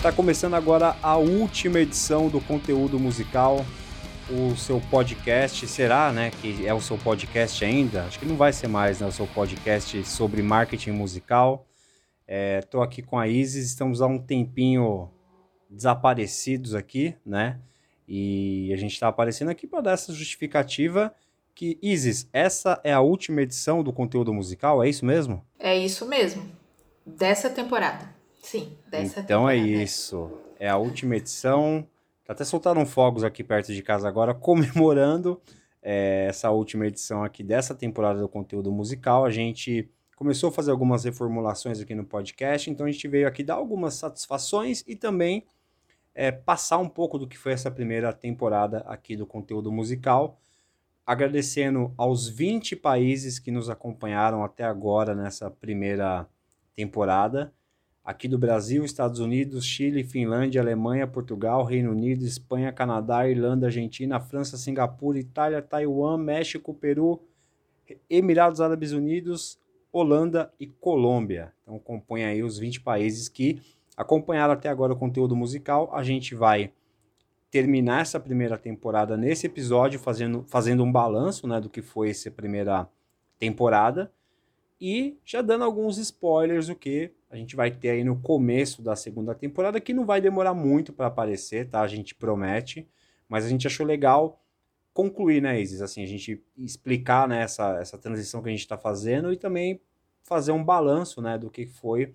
Está 0.00 0.10
começando 0.10 0.54
agora 0.54 0.96
a 1.02 1.18
última 1.18 1.78
edição 1.78 2.30
do 2.30 2.40
conteúdo 2.40 2.98
musical, 2.98 3.66
o 4.30 4.56
seu 4.56 4.80
podcast. 4.90 5.66
Será, 5.68 6.10
né, 6.10 6.30
que 6.40 6.66
é 6.66 6.72
o 6.72 6.80
seu 6.80 6.96
podcast 6.96 7.62
ainda? 7.62 8.04
Acho 8.04 8.18
que 8.18 8.24
não 8.24 8.34
vai 8.34 8.50
ser 8.50 8.66
mais, 8.66 8.98
né, 8.98 9.06
o 9.06 9.12
seu 9.12 9.26
podcast 9.26 10.02
sobre 10.06 10.40
marketing 10.40 10.92
musical. 10.92 11.66
Estou 12.26 12.80
é, 12.80 12.84
aqui 12.86 13.02
com 13.02 13.18
a 13.18 13.28
Isis, 13.28 13.66
estamos 13.66 14.00
há 14.00 14.06
um 14.06 14.18
tempinho 14.18 15.10
desaparecidos 15.68 16.74
aqui, 16.74 17.14
né? 17.24 17.60
E 18.08 18.72
a 18.72 18.78
gente 18.78 18.94
está 18.94 19.08
aparecendo 19.08 19.50
aqui 19.50 19.66
para 19.66 19.82
dar 19.82 19.92
essa 19.92 20.14
justificativa 20.14 21.14
que, 21.54 21.78
Isis, 21.82 22.26
essa 22.32 22.80
é 22.82 22.90
a 22.90 23.00
última 23.00 23.42
edição 23.42 23.82
do 23.82 23.92
conteúdo 23.92 24.32
musical, 24.32 24.82
é 24.82 24.88
isso 24.88 25.04
mesmo? 25.04 25.44
É 25.58 25.76
isso 25.76 26.06
mesmo. 26.06 26.50
Dessa 27.04 27.50
temporada. 27.50 28.18
Sim, 28.40 28.76
dessa 28.88 29.20
então 29.20 29.48
é 29.48 29.54
temporada. 29.54 29.78
é 29.78 29.82
isso. 29.82 30.30
É 30.58 30.68
a 30.68 30.76
última 30.76 31.16
edição. 31.16 31.86
Até 32.28 32.44
soltaram 32.44 32.86
fogos 32.86 33.24
aqui 33.24 33.42
perto 33.42 33.72
de 33.72 33.82
casa 33.82 34.08
agora, 34.08 34.32
comemorando 34.34 35.40
é, 35.82 36.26
essa 36.28 36.50
última 36.50 36.86
edição 36.86 37.22
aqui 37.24 37.42
dessa 37.42 37.74
temporada 37.74 38.20
do 38.20 38.28
conteúdo 38.28 38.70
musical. 38.72 39.24
A 39.24 39.30
gente 39.30 39.90
começou 40.16 40.50
a 40.50 40.52
fazer 40.52 40.70
algumas 40.70 41.04
reformulações 41.04 41.80
aqui 41.80 41.94
no 41.94 42.04
podcast, 42.04 42.70
então 42.70 42.86
a 42.86 42.90
gente 42.90 43.06
veio 43.08 43.26
aqui 43.26 43.42
dar 43.42 43.54
algumas 43.54 43.94
satisfações 43.94 44.84
e 44.86 44.94
também 44.94 45.44
é, 46.14 46.30
passar 46.30 46.78
um 46.78 46.88
pouco 46.88 47.18
do 47.18 47.26
que 47.26 47.38
foi 47.38 47.52
essa 47.52 47.70
primeira 47.70 48.12
temporada 48.12 48.78
aqui 48.80 49.16
do 49.16 49.26
conteúdo 49.26 49.72
musical. 49.72 50.38
Agradecendo 51.06 51.92
aos 51.96 52.28
20 52.28 52.76
países 52.76 53.38
que 53.38 53.50
nos 53.50 53.68
acompanharam 53.68 54.44
até 54.44 54.62
agora 54.62 55.14
nessa 55.14 55.50
primeira 55.50 56.28
temporada 56.76 57.52
aqui 58.10 58.26
do 58.26 58.36
Brasil, 58.36 58.84
Estados 58.84 59.20
Unidos, 59.20 59.64
Chile, 59.64 60.02
Finlândia, 60.02 60.60
Alemanha, 60.60 61.06
Portugal, 61.06 61.64
Reino 61.64 61.92
Unido, 61.92 62.24
Espanha, 62.24 62.72
Canadá, 62.72 63.28
Irlanda, 63.28 63.66
Argentina, 63.66 64.18
França, 64.18 64.56
Singapura, 64.56 65.18
Itália, 65.18 65.62
Taiwan, 65.62 66.18
México, 66.18 66.74
Peru, 66.74 67.20
Emirados 68.08 68.60
Árabes 68.60 68.90
Unidos, 68.90 69.60
Holanda 69.92 70.52
e 70.58 70.66
Colômbia. 70.66 71.52
Então 71.62 71.78
compõe 71.78 72.24
aí 72.24 72.42
os 72.42 72.58
20 72.58 72.80
países 72.80 73.28
que 73.28 73.62
acompanharam 73.96 74.54
até 74.54 74.68
agora 74.68 74.92
o 74.92 74.96
conteúdo 74.96 75.36
musical. 75.36 75.88
A 75.92 76.02
gente 76.02 76.34
vai 76.34 76.72
terminar 77.48 78.02
essa 78.02 78.18
primeira 78.18 78.58
temporada 78.58 79.16
nesse 79.16 79.46
episódio 79.46 80.00
fazendo, 80.00 80.44
fazendo 80.48 80.82
um 80.82 80.90
balanço 80.90 81.46
né, 81.46 81.60
do 81.60 81.68
que 81.68 81.80
foi 81.80 82.10
essa 82.10 82.30
primeira 82.30 82.88
temporada 83.38 84.12
e 84.80 85.16
já 85.24 85.42
dando 85.42 85.64
alguns 85.64 85.96
spoilers 85.98 86.68
o 86.68 86.74
que 86.74 87.12
a 87.30 87.36
gente 87.36 87.54
vai 87.54 87.70
ter 87.70 87.90
aí 87.90 88.04
no 88.04 88.20
começo 88.20 88.82
da 88.82 88.96
segunda 88.96 89.34
temporada, 89.34 89.80
que 89.80 89.94
não 89.94 90.04
vai 90.04 90.20
demorar 90.20 90.52
muito 90.52 90.92
para 90.92 91.06
aparecer, 91.06 91.68
tá? 91.68 91.80
A 91.80 91.86
gente 91.86 92.12
promete, 92.12 92.88
mas 93.28 93.44
a 93.44 93.48
gente 93.48 93.68
achou 93.68 93.86
legal 93.86 94.42
concluir, 94.92 95.40
né, 95.40 95.60
Isis? 95.60 95.80
Assim, 95.80 96.02
a 96.02 96.06
gente 96.06 96.44
explicar 96.56 97.28
né, 97.28 97.42
essa, 97.42 97.78
essa 97.80 97.96
transição 97.96 98.42
que 98.42 98.48
a 98.48 98.52
gente 98.52 98.60
está 98.60 98.76
fazendo 98.76 99.32
e 99.32 99.36
também 99.36 99.80
fazer 100.24 100.50
um 100.50 100.62
balanço, 100.62 101.22
né, 101.22 101.38
do 101.38 101.48
que 101.48 101.66
foi 101.66 102.14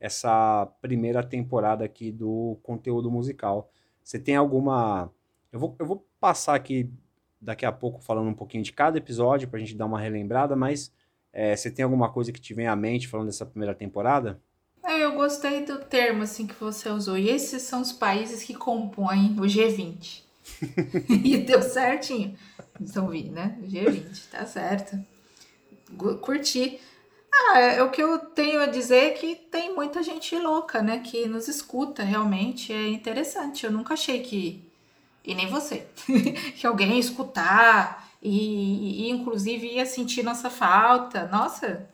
essa 0.00 0.66
primeira 0.82 1.22
temporada 1.22 1.84
aqui 1.84 2.10
do 2.10 2.58
conteúdo 2.62 3.10
musical. 3.10 3.70
Você 4.02 4.18
tem 4.18 4.34
alguma... 4.34 5.10
Eu 5.52 5.60
vou, 5.60 5.76
eu 5.78 5.86
vou 5.86 6.06
passar 6.18 6.56
aqui 6.56 6.92
daqui 7.40 7.64
a 7.64 7.70
pouco 7.70 8.00
falando 8.00 8.28
um 8.28 8.34
pouquinho 8.34 8.64
de 8.64 8.72
cada 8.72 8.98
episódio 8.98 9.48
para 9.48 9.58
a 9.58 9.60
gente 9.60 9.76
dar 9.76 9.86
uma 9.86 10.00
relembrada, 10.00 10.56
mas 10.56 10.92
é, 11.32 11.54
você 11.54 11.70
tem 11.70 11.84
alguma 11.84 12.10
coisa 12.10 12.32
que 12.32 12.40
te 12.40 12.52
vem 12.52 12.66
à 12.66 12.74
mente 12.74 13.06
falando 13.06 13.26
dessa 13.26 13.46
primeira 13.46 13.74
temporada? 13.74 14.40
É, 14.86 15.04
eu 15.04 15.12
gostei 15.12 15.64
do 15.64 15.78
termo 15.78 16.22
assim 16.22 16.46
que 16.46 16.54
você 16.54 16.88
usou. 16.88 17.18
E 17.18 17.28
esses 17.28 17.62
são 17.62 17.82
os 17.82 17.92
países 17.92 18.44
que 18.44 18.54
compõem 18.54 19.34
o 19.38 19.42
G20. 19.42 20.22
e 21.24 21.38
deu 21.38 21.60
certinho. 21.60 22.36
Vocês 22.78 22.96
ouviram, 22.96 23.32
né? 23.32 23.58
O 23.60 23.66
G20, 23.66 24.30
tá 24.30 24.46
certo. 24.46 24.96
Curti. 26.20 26.80
Ah, 27.32 27.58
é, 27.58 27.82
o 27.82 27.90
que 27.90 28.02
eu 28.02 28.18
tenho 28.18 28.60
a 28.60 28.66
dizer 28.66 28.96
é 28.96 29.10
que 29.10 29.34
tem 29.34 29.74
muita 29.74 30.02
gente 30.02 30.38
louca, 30.38 30.80
né? 30.80 31.00
Que 31.00 31.26
nos 31.26 31.48
escuta 31.48 32.04
realmente. 32.04 32.72
É 32.72 32.88
interessante. 32.88 33.66
Eu 33.66 33.72
nunca 33.72 33.94
achei 33.94 34.20
que. 34.22 34.64
E 35.24 35.34
nem 35.34 35.48
você. 35.48 35.86
que 36.56 36.66
alguém 36.66 36.92
ia 36.92 37.00
escutar 37.00 38.08
e, 38.22 39.06
e, 39.06 39.10
inclusive, 39.10 39.66
ia 39.66 39.84
sentir 39.84 40.22
nossa 40.22 40.48
falta. 40.48 41.26
Nossa, 41.26 41.88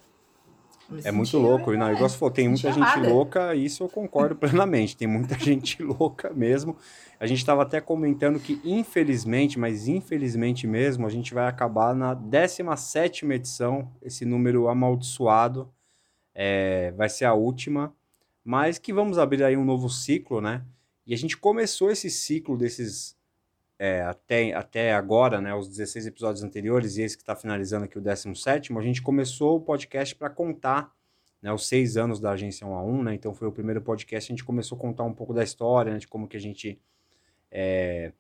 é 1.05 1.13
muito 1.13 1.39
louco. 1.39 1.73
Não, 1.73 1.93
igual 1.93 2.09
você 2.09 2.17
falou, 2.17 2.33
tem 2.33 2.49
muita 2.49 2.73
gente 2.73 2.99
louca, 3.01 3.55
isso 3.55 3.85
eu 3.85 3.89
concordo 3.89 4.37
plenamente. 4.37 4.97
Tem 4.97 5.09
muita 5.09 5.37
gente 5.41 5.83
louca 5.83 6.31
mesmo. 6.31 6.77
A 7.19 7.27
gente 7.27 7.39
estava 7.39 7.63
até 7.63 7.81
comentando 7.81 8.41
que, 8.41 8.61
infelizmente, 8.65 9.59
mas 9.59 9.89
infelizmente 9.89 10.67
mesmo, 10.67 11.07
a 11.07 11.11
gente 11.11 11.33
vai 11.33 11.47
acabar 11.47 11.95
na 11.95 12.15
17 12.15 13.27
edição, 13.27 13.91
esse 14.03 14.25
número 14.25 14.69
amaldiçoado. 14.69 15.73
É, 16.35 16.93
vai 16.93 17.09
ser 17.09 17.27
a 17.27 17.35
última, 17.35 17.95
mas 18.45 18.79
que 18.79 18.93
vamos 18.93 19.19
abrir 19.19 19.45
aí 19.45 19.57
um 19.57 19.65
novo 19.65 19.89
ciclo, 19.91 20.41
né? 20.41 20.65
E 21.07 21.13
a 21.13 21.17
gente 21.17 21.37
começou 21.37 21.91
esse 21.91 22.09
ciclo 22.09 22.57
desses 22.57 23.17
é, 23.83 24.01
até, 24.03 24.53
até 24.55 24.95
agora, 24.95 25.41
né, 25.41 25.53
os 25.53 25.67
16 25.67 26.07
episódios 26.07 26.45
anteriores 26.45 26.97
e 26.97 27.03
esse 27.03 27.17
que 27.17 27.25
está 27.25 27.35
finalizando 27.35 27.85
aqui 27.85 27.99
o 27.99 28.01
17, 28.01 28.73
a 28.79 28.81
gente 28.81 29.03
começou 29.03 29.57
o 29.57 29.61
podcast 29.61 30.15
para 30.15 30.31
contar 30.31 30.95
né, 31.43 31.53
os 31.53 31.67
seis 31.67 31.97
anos 31.97 32.21
da 32.21 32.31
agência 32.31 32.65
1 32.65 32.77
a 32.77 32.85
1, 32.85 33.03
né, 33.03 33.15
então 33.15 33.35
foi 33.35 33.49
o 33.49 33.53
primeiro 33.53 33.83
podcast, 33.83 34.31
a 34.31 34.33
gente 34.33 34.45
começou 34.45 34.79
a 34.79 34.81
contar 34.81 35.03
um 35.03 35.13
pouco 35.13 35.35
da 35.35 35.43
história, 35.43 35.95
né, 35.95 35.99
de 35.99 36.07
como 36.07 36.29
que 36.29 36.37
a 36.37 36.41
gente 36.41 36.81
é, 37.51 38.13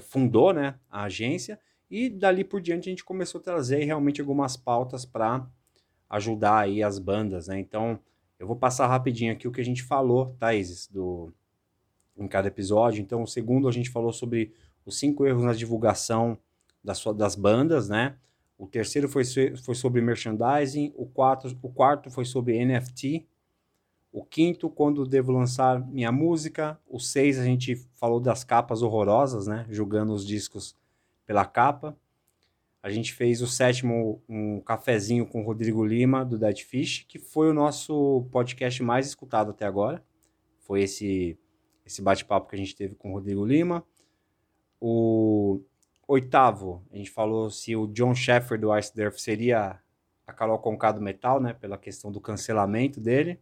fundou 0.00 0.54
né, 0.54 0.76
a 0.88 1.02
agência, 1.02 1.60
e 1.90 2.08
dali 2.08 2.42
por 2.42 2.62
diante 2.62 2.88
a 2.88 2.92
gente 2.92 3.04
começou 3.04 3.42
a 3.42 3.44
trazer 3.44 3.84
realmente 3.84 4.22
algumas 4.22 4.56
pautas 4.56 5.04
para 5.04 5.46
ajudar 6.08 6.60
aí 6.60 6.82
as 6.82 6.98
bandas, 6.98 7.48
né, 7.48 7.60
então 7.60 8.00
eu 8.38 8.46
vou 8.46 8.56
passar 8.56 8.86
rapidinho 8.86 9.30
aqui 9.30 9.46
o 9.46 9.52
que 9.52 9.60
a 9.60 9.64
gente 9.64 9.82
falou, 9.82 10.34
Thaís, 10.38 10.86
do, 10.86 11.34
em 12.18 12.28
cada 12.28 12.48
episódio. 12.48 13.00
Então, 13.00 13.22
o 13.22 13.26
segundo 13.26 13.68
a 13.68 13.72
gente 13.72 13.90
falou 13.90 14.12
sobre 14.12 14.52
os 14.84 14.98
cinco 14.98 15.26
erros 15.26 15.44
na 15.44 15.52
divulgação 15.52 16.38
das, 16.82 17.02
das 17.16 17.34
bandas, 17.34 17.88
né? 17.88 18.16
O 18.58 18.66
terceiro 18.66 19.08
foi, 19.08 19.22
foi 19.24 19.74
sobre 19.74 20.00
merchandising. 20.00 20.92
O 20.96 21.06
quarto, 21.06 21.56
o 21.62 21.68
quarto 21.68 22.10
foi 22.10 22.24
sobre 22.24 22.64
NFT. 22.64 23.24
O 24.10 24.24
quinto, 24.24 24.68
quando 24.68 25.06
devo 25.06 25.30
lançar 25.30 25.80
minha 25.86 26.10
música. 26.10 26.78
O 26.88 26.98
seis, 26.98 27.38
a 27.38 27.44
gente 27.44 27.76
falou 27.94 28.18
das 28.18 28.42
capas 28.42 28.82
horrorosas, 28.82 29.46
né? 29.46 29.64
Julgando 29.70 30.12
os 30.12 30.26
discos 30.26 30.74
pela 31.24 31.44
capa. 31.44 31.96
A 32.82 32.90
gente 32.90 33.12
fez 33.12 33.42
o 33.42 33.46
sétimo, 33.46 34.22
um 34.28 34.60
cafezinho 34.60 35.26
com 35.26 35.42
o 35.42 35.44
Rodrigo 35.44 35.84
Lima, 35.84 36.24
do 36.24 36.38
Dead 36.38 36.60
Fish, 36.60 37.04
que 37.08 37.18
foi 37.18 37.50
o 37.50 37.54
nosso 37.54 38.26
podcast 38.32 38.82
mais 38.82 39.06
escutado 39.06 39.50
até 39.50 39.66
agora. 39.66 40.02
Foi 40.60 40.82
esse 40.82 41.38
esse 41.88 42.02
bate-papo 42.02 42.48
que 42.48 42.54
a 42.54 42.58
gente 42.58 42.76
teve 42.76 42.94
com 42.94 43.10
o 43.10 43.14
Rodrigo 43.14 43.44
Lima. 43.44 43.82
O 44.80 45.60
oitavo, 46.06 46.82
a 46.92 46.96
gente 46.96 47.10
falou 47.10 47.50
se 47.50 47.74
o 47.74 47.86
John 47.86 48.14
Sheffer 48.14 48.60
do 48.60 48.76
Ice 48.78 48.94
Durf 48.94 49.18
seria 49.18 49.80
a 50.26 50.32
Carol 50.32 50.58
Conká 50.58 50.92
do 50.92 51.00
Metal, 51.00 51.40
né, 51.40 51.54
pela 51.54 51.78
questão 51.78 52.12
do 52.12 52.20
cancelamento 52.20 53.00
dele. 53.00 53.40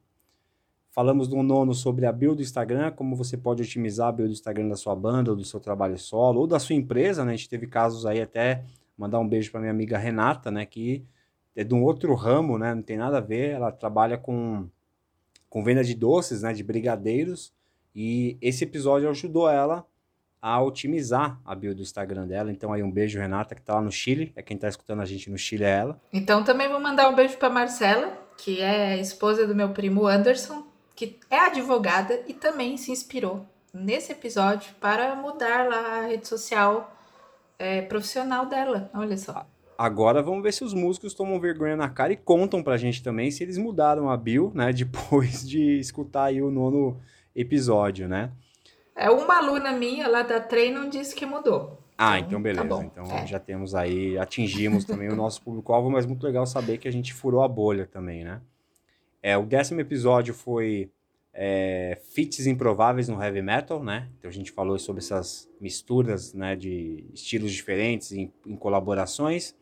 Falamos 0.91 1.29
no 1.29 1.43
nono 1.43 1.75
sobre 1.75 2.07
a 2.07 2.13
build 2.13 2.37
do 2.37 2.43
Instagram, 2.43 2.93
como 2.93 3.17
você 3.17 3.37
pode 3.37 3.63
otimizar 3.63 4.09
a 4.09 4.13
build 4.13 4.33
do 4.33 4.37
Instagram 4.37 4.69
da 4.69 4.77
sua 4.77 4.95
banda, 4.95 5.33
ou 5.33 5.37
do 5.37 5.45
seu 5.45 5.61
trabalho 5.61 5.99
solo, 5.99 6.41
ou 6.41 6.47
da 6.47 6.59
sua 6.59 6.75
empresa, 6.75 7.25
né? 7.25 7.33
A 7.33 7.37
gente 7.37 7.49
teve 7.49 7.67
casos 7.67 8.07
aí 8.07 8.23
até 8.23 8.65
mandar 8.97 9.19
um 9.19 9.29
beijo 9.29 9.51
para 9.51 9.61
minha 9.61 9.73
amiga 9.73 9.99
Renata, 9.99 10.51
né, 10.51 10.65
que 10.65 11.05
é 11.55 11.65
de 11.65 11.75
um 11.75 11.83
outro 11.83 12.15
ramo, 12.15 12.57
né, 12.59 12.75
não 12.75 12.83
tem 12.83 12.97
nada 12.97 13.19
a 13.19 13.21
ver, 13.21 13.51
ela 13.51 13.71
trabalha 13.73 14.17
com 14.17 14.69
com 15.49 15.63
venda 15.65 15.83
de 15.83 15.95
doces, 15.95 16.43
né, 16.43 16.53
de 16.53 16.63
brigadeiros, 16.63 17.53
e 17.97 18.37
esse 18.43 18.63
episódio 18.63 19.09
ajudou 19.09 19.49
ela 19.49 19.87
a 20.41 20.63
otimizar 20.63 21.41
a 21.47 21.55
bio 21.55 21.75
do 21.75 21.81
Instagram 21.81 22.27
dela. 22.27 22.53
Então 22.53 22.71
aí 22.71 22.83
um 22.83 22.91
beijo, 22.91 23.19
Renata, 23.19 23.55
que 23.55 23.63
tá 23.63 23.77
lá 23.77 23.81
no 23.81 23.91
Chile. 23.91 24.35
É 24.37 24.43
quem 24.43 24.59
tá 24.59 24.69
escutando 24.69 25.01
a 25.01 25.07
gente 25.07 25.31
no 25.31 25.39
Chile 25.39 25.65
é 25.65 25.71
ela. 25.71 26.01
Então 26.13 26.45
também 26.45 26.69
vou 26.69 26.79
mandar 26.79 27.09
um 27.09 27.15
beijo 27.15 27.39
para 27.39 27.49
Marcela, 27.49 28.13
que 28.37 28.61
é 28.61 29.01
esposa 29.01 29.47
do 29.47 29.55
meu 29.55 29.71
primo 29.71 30.07
Anderson, 30.07 30.67
que 30.95 31.19
é 31.31 31.39
advogada 31.39 32.23
e 32.29 32.35
também 32.35 32.77
se 32.77 32.93
inspirou 32.93 33.47
nesse 33.73 34.13
episódio 34.13 34.75
para 34.79 35.15
mudar 35.17 35.67
lá 35.67 36.01
a 36.01 36.07
rede 36.07 36.29
social 36.29 36.95
é, 37.59 37.81
profissional 37.81 38.45
dela. 38.45 38.91
Olha 38.93 39.17
só. 39.17 39.47
Agora 39.79 40.23
vamos 40.23 40.43
ver 40.43 40.53
se 40.53 40.65
os 40.65 40.75
músicos 40.75 41.15
tomam 41.15 41.41
vergonha 41.41 41.77
na 41.77 41.89
cara 41.89 42.13
e 42.13 42.17
contam 42.17 42.63
pra 42.63 42.77
gente 42.77 43.03
também 43.03 43.31
se 43.31 43.43
eles 43.43 43.57
mudaram 43.57 44.11
a 44.11 44.17
bio, 44.19 44.53
né? 44.55 44.71
Depois 44.77 45.49
de 45.49 45.81
escutar 45.81 46.25
aí 46.25 46.43
o 46.43 46.51
nono 46.51 47.01
episódio, 47.37 48.09
né? 48.09 48.33
É 48.97 49.11
uma 49.11 49.37
aluna 49.37 49.73
minha 49.73 50.09
lá 50.09 50.23
da 50.23 50.41
treino 50.41 50.89
disse 50.89 51.15
que 51.15 51.27
mudou. 51.27 51.79
Ah, 51.99 52.19
então, 52.19 52.29
então 52.31 52.43
beleza. 52.43 52.69
Tá 52.69 52.85
então 52.85 53.05
é. 53.05 53.27
já 53.27 53.39
temos 53.39 53.75
aí, 53.75 54.19
atingimos 54.19 54.85
também 54.85 55.09
o 55.09 55.17
nosso 55.17 55.43
público-alvo, 55.43 55.91
mas 55.91 56.07
muito 56.07 56.25
legal 56.25 56.47
saber 56.47 56.79
que 56.79 56.89
a 56.89 56.91
gente 56.91 57.13
furou 57.13 57.43
a 57.43 57.49
bolha 57.49 57.87
também, 57.87 58.25
né? 58.25 58.41
É, 59.23 59.37
o 59.37 59.45
décimo 59.45 59.81
episódio 59.81 60.33
foi 60.33 60.91
é, 61.33 61.99
fits 62.15 62.47
improváveis 62.47 63.09
no 63.09 63.23
heavy 63.23 63.43
metal, 63.43 63.83
né? 63.83 64.09
Então 64.19 64.31
a 64.31 64.33
gente 64.33 64.51
falou 64.51 64.79
sobre 64.79 65.03
essas 65.03 65.51
misturas, 65.61 66.33
né, 66.33 66.57
de 66.57 67.05
estilos 67.13 67.53
diferentes 67.53 68.13
em, 68.13 68.33
em 68.47 68.57
colaborações. 68.57 69.55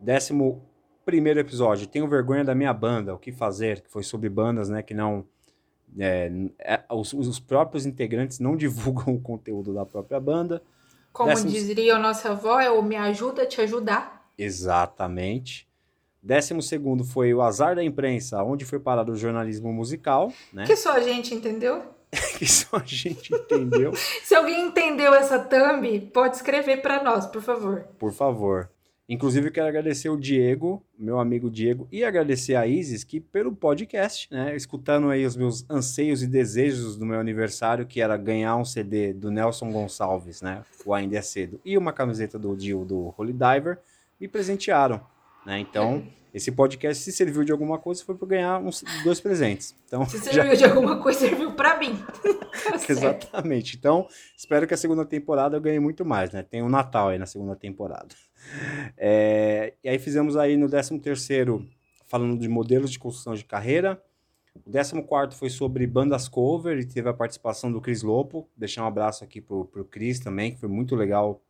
Décimo 0.00 0.62
primeiro 1.04 1.40
episódio, 1.40 1.86
tenho 1.86 2.08
vergonha 2.08 2.44
da 2.44 2.54
minha 2.54 2.72
banda, 2.72 3.14
o 3.14 3.18
que 3.18 3.32
fazer, 3.32 3.80
que 3.80 3.90
foi 3.90 4.02
sobre 4.02 4.28
bandas, 4.28 4.68
né, 4.68 4.82
que 4.82 4.94
não 4.94 5.24
é, 5.98 6.30
é, 6.58 6.82
os, 6.90 7.12
os, 7.12 7.38
próprios 7.38 7.86
integrantes 7.86 8.38
não 8.38 8.56
divulgam 8.56 9.14
o 9.14 9.20
conteúdo 9.20 9.74
da 9.74 9.84
própria 9.84 10.20
banda. 10.20 10.62
Como 11.12 11.28
Décimo... 11.28 11.50
diria 11.50 11.96
a 11.96 11.98
nossa 11.98 12.30
avó, 12.30 12.58
é 12.58 12.70
o 12.70 12.82
me 12.82 12.96
ajuda 12.96 13.42
a 13.42 13.46
te 13.46 13.60
ajudar. 13.60 14.30
Exatamente. 14.38 15.68
Décimo 16.22 16.62
segundo 16.62 17.04
foi 17.04 17.34
o 17.34 17.42
azar 17.42 17.74
da 17.74 17.82
imprensa, 17.82 18.42
onde 18.42 18.64
foi 18.64 18.78
parar 18.78 19.08
o 19.10 19.16
jornalismo 19.16 19.72
musical, 19.72 20.32
né? 20.52 20.64
Que 20.64 20.76
só 20.76 20.92
a 20.92 21.00
gente 21.00 21.34
entendeu. 21.34 21.82
que 22.38 22.46
só 22.46 22.76
a 22.76 22.84
gente 22.84 23.34
entendeu. 23.34 23.92
Se 24.22 24.34
alguém 24.34 24.66
entendeu 24.66 25.12
essa 25.14 25.38
thumb, 25.38 26.00
pode 26.12 26.36
escrever 26.36 26.80
para 26.80 27.02
nós, 27.02 27.26
por 27.26 27.42
favor. 27.42 27.86
Por 27.98 28.12
favor. 28.12 28.70
Inclusive, 29.12 29.50
quero 29.50 29.68
agradecer 29.68 30.08
o 30.08 30.16
Diego, 30.16 30.82
meu 30.98 31.20
amigo 31.20 31.50
Diego, 31.50 31.86
e 31.92 32.02
agradecer 32.02 32.54
a 32.54 32.66
Isis, 32.66 33.04
que 33.04 33.20
pelo 33.20 33.54
podcast, 33.54 34.26
né, 34.30 34.56
escutando 34.56 35.10
aí 35.10 35.26
os 35.26 35.36
meus 35.36 35.68
anseios 35.68 36.22
e 36.22 36.26
desejos 36.26 36.96
do 36.96 37.04
meu 37.04 37.20
aniversário, 37.20 37.84
que 37.84 38.00
era 38.00 38.16
ganhar 38.16 38.56
um 38.56 38.64
CD 38.64 39.12
do 39.12 39.30
Nelson 39.30 39.70
Gonçalves, 39.70 40.40
né, 40.40 40.62
o 40.86 40.94
Ainda 40.94 41.18
é 41.18 41.20
Cedo, 41.20 41.60
e 41.62 41.76
uma 41.76 41.92
camiseta 41.92 42.38
do 42.38 42.56
Dio 42.56 42.86
do 42.86 43.12
Holy 43.14 43.34
Diver, 43.34 43.80
me 44.18 44.26
presentearam. 44.26 44.98
Né? 45.44 45.58
Então, 45.58 46.02
esse 46.32 46.50
podcast, 46.50 47.04
se 47.04 47.12
serviu 47.12 47.44
de 47.44 47.52
alguma 47.52 47.78
coisa, 47.78 48.02
foi 48.02 48.14
para 48.14 48.28
ganhar 48.28 48.58
uns 48.60 48.82
dois 49.04 49.20
presentes. 49.20 49.76
Então, 49.86 50.08
se 50.08 50.20
serviu 50.24 50.56
já... 50.56 50.66
de 50.66 50.72
alguma 50.72 51.02
coisa, 51.02 51.20
serviu 51.20 51.52
para 51.52 51.78
mim. 51.78 52.02
Tá 52.62 52.78
Exatamente. 52.88 53.76
Então, 53.76 54.06
espero 54.36 54.66
que 54.66 54.74
a 54.74 54.76
segunda 54.76 55.04
temporada 55.04 55.56
eu 55.56 55.60
ganhe 55.60 55.80
muito 55.80 56.04
mais, 56.04 56.30
né? 56.30 56.42
Tem 56.42 56.62
o 56.62 56.66
um 56.66 56.68
Natal 56.68 57.08
aí 57.08 57.18
na 57.18 57.26
segunda 57.26 57.56
temporada. 57.56 58.08
É... 58.96 59.74
E 59.82 59.88
aí 59.88 59.98
fizemos 59.98 60.36
aí 60.36 60.56
no 60.56 60.68
13 60.68 60.98
terceiro 61.00 61.68
falando 62.06 62.38
de 62.38 62.48
modelos 62.48 62.90
de 62.90 62.98
construção 62.98 63.34
de 63.34 63.44
carreira. 63.44 64.02
O 64.54 64.70
14 64.70 65.36
foi 65.36 65.48
sobre 65.48 65.86
bandas 65.86 66.28
cover 66.28 66.78
e 66.78 66.84
teve 66.84 67.08
a 67.08 67.14
participação 67.14 67.72
do 67.72 67.80
Cris 67.80 68.02
Lopo. 68.02 68.48
Deixar 68.56 68.84
um 68.84 68.86
abraço 68.86 69.24
aqui 69.24 69.40
pro, 69.40 69.64
pro 69.64 69.84
Cris 69.84 70.20
também, 70.20 70.52
que 70.52 70.60
foi 70.60 70.68
muito 70.68 70.94
legal 70.94 71.42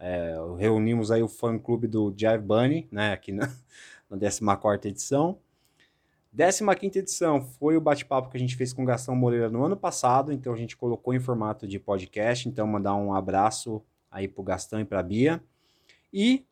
é, 0.00 0.34
reunimos 0.58 1.10
aí 1.10 1.22
o 1.22 1.28
fã-clube 1.28 1.86
do 1.86 2.12
Jive 2.16 2.38
Bunny, 2.38 2.88
né, 2.90 3.12
aqui 3.12 3.32
na, 3.32 3.46
na 4.08 4.16
14ª 4.16 4.86
edição. 4.86 5.38
15ª 6.34 6.96
edição 6.96 7.42
foi 7.42 7.76
o 7.76 7.80
bate-papo 7.80 8.30
que 8.30 8.36
a 8.36 8.40
gente 8.40 8.56
fez 8.56 8.72
com 8.72 8.82
o 8.82 8.86
Gastão 8.86 9.14
Moreira 9.14 9.50
no 9.50 9.62
ano 9.62 9.76
passado, 9.76 10.32
então 10.32 10.54
a 10.54 10.56
gente 10.56 10.76
colocou 10.76 11.12
em 11.12 11.20
formato 11.20 11.66
de 11.66 11.78
podcast, 11.78 12.48
então 12.48 12.66
mandar 12.66 12.94
um 12.94 13.12
abraço 13.12 13.82
aí 14.10 14.26
pro 14.26 14.42
Gastão 14.42 14.80
e 14.80 14.84
pra 14.84 15.02
Bia. 15.02 15.42
E 16.12 16.44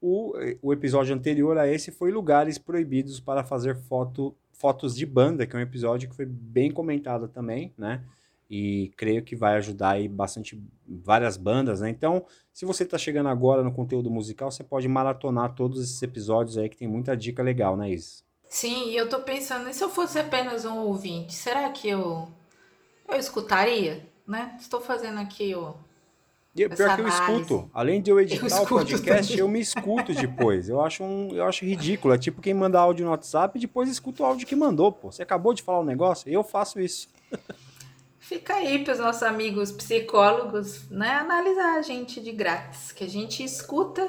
o, 0.00 0.32
o 0.62 0.72
episódio 0.72 1.14
anterior 1.14 1.56
a 1.58 1.68
esse 1.68 1.90
foi 1.90 2.10
Lugares 2.10 2.58
Proibidos 2.58 3.20
para 3.20 3.44
fazer 3.44 3.76
foto, 3.76 4.34
fotos 4.52 4.94
de 4.94 5.04
banda, 5.04 5.46
que 5.46 5.54
é 5.54 5.58
um 5.58 5.62
episódio 5.62 6.08
que 6.08 6.16
foi 6.16 6.26
bem 6.26 6.70
comentado 6.70 7.28
também, 7.28 7.72
né? 7.76 8.04
e 8.50 8.92
creio 8.96 9.22
que 9.22 9.36
vai 9.36 9.54
ajudar 9.54 9.90
aí 9.90 10.08
bastante 10.08 10.60
várias 10.84 11.36
bandas, 11.36 11.80
né? 11.80 11.88
Então, 11.88 12.26
se 12.52 12.66
você 12.66 12.82
está 12.82 12.98
chegando 12.98 13.28
agora 13.28 13.62
no 13.62 13.72
conteúdo 13.72 14.10
musical, 14.10 14.50
você 14.50 14.64
pode 14.64 14.88
maratonar 14.88 15.54
todos 15.54 15.80
esses 15.80 16.02
episódios 16.02 16.58
aí 16.58 16.68
que 16.68 16.76
tem 16.76 16.88
muita 16.88 17.16
dica 17.16 17.44
legal, 17.44 17.76
né, 17.76 17.92
Isis? 17.92 18.24
Sim, 18.48 18.88
e 18.88 18.96
eu 18.96 19.08
tô 19.08 19.20
pensando, 19.20 19.70
e 19.70 19.72
se 19.72 19.84
eu 19.84 19.88
fosse 19.88 20.18
apenas 20.18 20.64
um 20.64 20.78
ouvinte, 20.78 21.32
será 21.32 21.70
que 21.70 21.88
eu 21.88 22.28
eu 23.08 23.16
escutaria, 23.16 24.04
né? 24.26 24.56
Estou 24.60 24.80
fazendo 24.80 25.20
aqui 25.20 25.54
o 25.54 25.74
e 26.54 26.68
pior 26.68 26.96
que 26.96 27.02
eu 27.02 27.08
escuto. 27.08 27.70
Além 27.72 28.02
de 28.02 28.10
eu 28.10 28.20
editar 28.20 28.56
eu 28.56 28.62
o 28.62 28.66
podcast, 28.66 29.28
também. 29.28 29.38
eu 29.38 29.48
me 29.48 29.60
escuto 29.60 30.12
depois. 30.12 30.68
Eu 30.68 30.80
acho, 30.80 31.04
um, 31.04 31.34
eu 31.34 31.44
acho 31.44 31.64
ridículo. 31.64 32.12
É 32.12 32.18
tipo 32.18 32.40
quem 32.40 32.52
manda 32.52 32.78
áudio 32.78 33.04
no 33.04 33.12
WhatsApp 33.12 33.56
e 33.56 33.60
depois 33.60 33.88
escuta 33.88 34.22
o 34.22 34.26
áudio 34.26 34.46
que 34.46 34.56
mandou, 34.56 34.90
pô. 34.90 35.12
Você 35.12 35.22
acabou 35.22 35.54
de 35.54 35.62
falar 35.62 35.80
um 35.80 35.84
negócio? 35.84 36.30
Eu 36.30 36.42
faço 36.42 36.80
isso. 36.80 37.08
Fica 38.18 38.54
aí 38.54 38.84
para 38.84 38.92
os 38.92 38.98
nossos 38.98 39.22
amigos 39.22 39.72
psicólogos, 39.72 40.88
né, 40.88 41.14
analisar 41.14 41.78
a 41.78 41.82
gente 41.82 42.20
de 42.20 42.30
grátis, 42.30 42.92
que 42.92 43.02
a 43.02 43.08
gente 43.08 43.42
escuta 43.42 44.08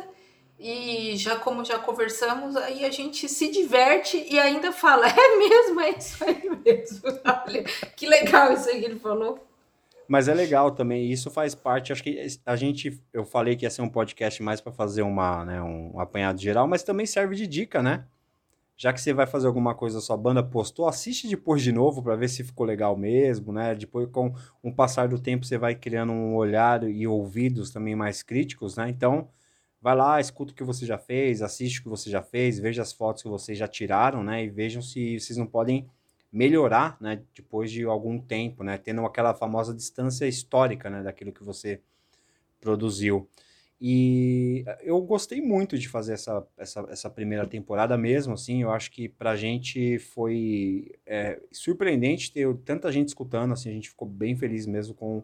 e 0.59 1.17
já 1.17 1.37
como 1.37 1.65
já 1.65 1.79
conversamos, 1.79 2.55
aí 2.55 2.85
a 2.85 2.91
gente 2.91 3.27
se 3.27 3.49
diverte 3.49 4.23
e 4.29 4.39
ainda 4.39 4.71
fala, 4.71 5.07
é 5.09 5.37
mesmo, 5.37 5.81
é 5.81 5.89
isso 5.89 6.23
aí 6.23 6.49
mesmo. 6.63 7.01
Olha, 7.47 7.63
que 7.95 8.05
legal 8.05 8.53
isso 8.53 8.69
aí 8.69 8.79
que 8.79 8.85
ele 8.85 8.99
falou. 8.99 9.39
Mas 10.11 10.27
é 10.27 10.33
legal 10.33 10.71
também, 10.71 11.09
isso 11.09 11.31
faz 11.31 11.55
parte, 11.55 11.93
acho 11.93 12.03
que 12.03 12.27
a 12.45 12.55
gente, 12.57 13.01
eu 13.13 13.23
falei 13.23 13.55
que 13.55 13.65
ia 13.65 13.69
ser 13.69 13.81
um 13.81 13.87
podcast 13.87 14.43
mais 14.43 14.59
para 14.59 14.73
fazer 14.73 15.03
uma, 15.03 15.45
né, 15.45 15.61
um 15.61 15.97
apanhado 16.01 16.41
geral, 16.41 16.67
mas 16.67 16.83
também 16.83 17.05
serve 17.05 17.33
de 17.33 17.47
dica, 17.47 17.81
né? 17.81 18.03
já 18.75 18.91
que 18.91 18.99
você 18.99 19.13
vai 19.13 19.27
fazer 19.27 19.45
alguma 19.45 19.75
coisa, 19.75 20.01
sua 20.01 20.17
banda 20.17 20.41
postou, 20.41 20.87
assiste 20.87 21.27
depois 21.27 21.61
de 21.61 21.71
novo 21.71 22.01
para 22.01 22.15
ver 22.15 22.27
se 22.27 22.43
ficou 22.43 22.65
legal 22.65 22.97
mesmo, 22.97 23.53
né? 23.53 23.75
Depois, 23.75 24.09
com 24.09 24.33
o 24.63 24.73
passar 24.73 25.07
do 25.07 25.19
tempo, 25.19 25.45
você 25.45 25.55
vai 25.55 25.75
criando 25.75 26.11
um 26.11 26.35
olhar 26.35 26.83
e 26.83 27.05
ouvidos 27.05 27.69
também 27.69 27.95
mais 27.95 28.23
críticos, 28.23 28.75
né? 28.75 28.89
Então, 28.89 29.29
vai 29.79 29.95
lá, 29.95 30.19
escuta 30.19 30.51
o 30.51 30.55
que 30.55 30.63
você 30.63 30.83
já 30.83 30.97
fez, 30.97 31.43
assiste 31.43 31.79
o 31.79 31.83
que 31.83 31.89
você 31.89 32.09
já 32.09 32.23
fez, 32.23 32.57
veja 32.57 32.81
as 32.81 32.91
fotos 32.91 33.21
que 33.21 33.29
vocês 33.29 33.55
já 33.55 33.67
tiraram, 33.67 34.23
né? 34.23 34.43
E 34.43 34.49
vejam 34.49 34.81
se 34.81 35.19
vocês 35.19 35.37
não 35.37 35.45
podem 35.45 35.87
melhorar, 36.31 36.97
né? 37.01 37.21
Depois 37.35 37.71
de 37.71 37.83
algum 37.83 38.19
tempo, 38.19 38.63
né? 38.63 38.77
Tendo 38.77 39.05
aquela 39.05 39.33
famosa 39.33 39.73
distância 39.73 40.25
histórica, 40.27 40.89
né? 40.89 41.03
Daquilo 41.03 41.31
que 41.31 41.43
você 41.43 41.81
produziu. 42.59 43.27
E 43.83 44.63
eu 44.83 45.01
gostei 45.01 45.41
muito 45.41 45.75
de 45.75 45.89
fazer 45.89 46.13
essa, 46.13 46.45
essa, 46.55 46.85
essa 46.87 47.09
primeira 47.09 47.47
temporada 47.47 47.97
mesmo, 47.97 48.35
assim, 48.35 48.61
eu 48.61 48.69
acho 48.69 48.91
que 48.91 49.09
pra 49.09 49.35
gente 49.35 49.97
foi 49.97 50.91
é, 51.03 51.41
surpreendente 51.51 52.31
ter 52.31 52.55
tanta 52.57 52.91
gente 52.91 53.07
escutando, 53.07 53.53
assim, 53.53 53.71
a 53.71 53.73
gente 53.73 53.89
ficou 53.89 54.07
bem 54.07 54.35
feliz 54.35 54.67
mesmo 54.67 54.93
com, 54.93 55.23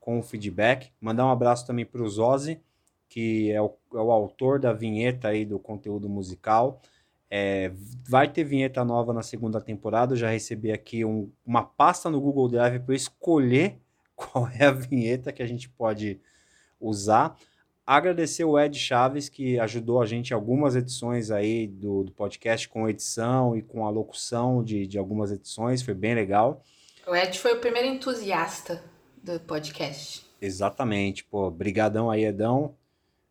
com 0.00 0.18
o 0.18 0.22
feedback. 0.22 0.90
Mandar 0.98 1.26
um 1.26 1.30
abraço 1.30 1.66
também 1.66 1.84
pro 1.84 2.08
Zozzi, 2.08 2.62
que 3.10 3.50
é 3.50 3.60
o, 3.60 3.74
é 3.92 3.98
o 3.98 4.10
autor 4.10 4.58
da 4.58 4.72
vinheta 4.72 5.28
aí 5.28 5.44
do 5.44 5.58
conteúdo 5.58 6.08
musical. 6.08 6.80
É, 7.30 7.70
vai 8.08 8.26
ter 8.26 8.44
vinheta 8.44 8.84
nova 8.84 9.12
na 9.12 9.22
segunda 9.22 9.60
temporada, 9.60 10.14
eu 10.14 10.16
já 10.16 10.30
recebi 10.30 10.72
aqui 10.72 11.04
um, 11.04 11.30
uma 11.44 11.62
pasta 11.62 12.08
no 12.08 12.20
Google 12.20 12.48
Drive 12.48 12.80
para 12.80 12.92
eu 12.92 12.96
escolher 12.96 13.78
qual 14.16 14.48
é 14.48 14.64
a 14.64 14.72
vinheta 14.72 15.32
que 15.32 15.42
a 15.42 15.46
gente 15.46 15.68
pode 15.68 16.20
usar. 16.80 17.36
Agradecer 17.86 18.44
o 18.44 18.58
Ed 18.58 18.78
Chaves, 18.78 19.30
que 19.30 19.58
ajudou 19.58 20.02
a 20.02 20.06
gente 20.06 20.30
em 20.30 20.34
algumas 20.34 20.76
edições 20.76 21.30
aí 21.30 21.66
do, 21.66 22.04
do 22.04 22.12
podcast, 22.12 22.68
com 22.68 22.88
edição 22.88 23.56
e 23.56 23.62
com 23.62 23.86
a 23.86 23.90
locução 23.90 24.62
de, 24.62 24.86
de 24.86 24.98
algumas 24.98 25.32
edições, 25.32 25.80
foi 25.80 25.94
bem 25.94 26.14
legal. 26.14 26.62
O 27.06 27.16
Ed 27.16 27.38
foi 27.38 27.54
o 27.54 27.60
primeiro 27.60 27.88
entusiasta 27.88 28.84
do 29.22 29.40
podcast. 29.40 30.26
Exatamente, 30.40 31.24
pô, 31.24 31.50
brigadão 31.50 32.10
aí, 32.10 32.24
Edão. 32.24 32.74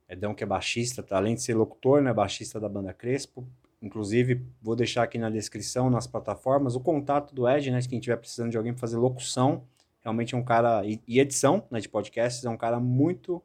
Edão 0.09 0.33
que 0.33 0.43
é 0.43 0.47
baixista, 0.47 1.03
tá? 1.03 1.17
além 1.17 1.35
de 1.35 1.43
ser 1.43 1.53
locutor, 1.53 2.01
né, 2.01 2.11
baixista 2.11 2.59
da 2.59 2.67
banda 2.67 2.93
Crespo. 2.93 3.47
Inclusive, 3.81 4.43
vou 4.61 4.75
deixar 4.75 5.03
aqui 5.03 5.17
na 5.17 5.29
descrição, 5.29 5.89
nas 5.89 6.07
plataformas, 6.07 6.75
o 6.75 6.79
contato 6.79 7.33
do 7.33 7.47
Ed, 7.47 7.69
né, 7.69 7.79
se 7.79 7.87
quem 7.87 7.99
estiver 7.99 8.17
precisando 8.17 8.49
de 8.49 8.57
alguém 8.57 8.73
para 8.73 8.81
fazer 8.81 8.97
locução. 8.97 9.63
Realmente 10.01 10.33
é 10.33 10.37
um 10.37 10.43
cara, 10.43 10.83
e, 10.85 11.19
edição 11.19 11.63
né, 11.69 11.79
de 11.79 11.87
podcasts, 11.87 12.43
é 12.43 12.49
um 12.49 12.57
cara 12.57 12.79
muito 12.79 13.41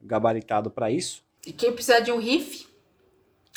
gabaritado 0.00 0.70
para 0.70 0.90
isso. 0.90 1.24
E 1.46 1.52
quem 1.52 1.72
precisar 1.72 2.00
de 2.00 2.12
um 2.12 2.18
riff, 2.18 2.66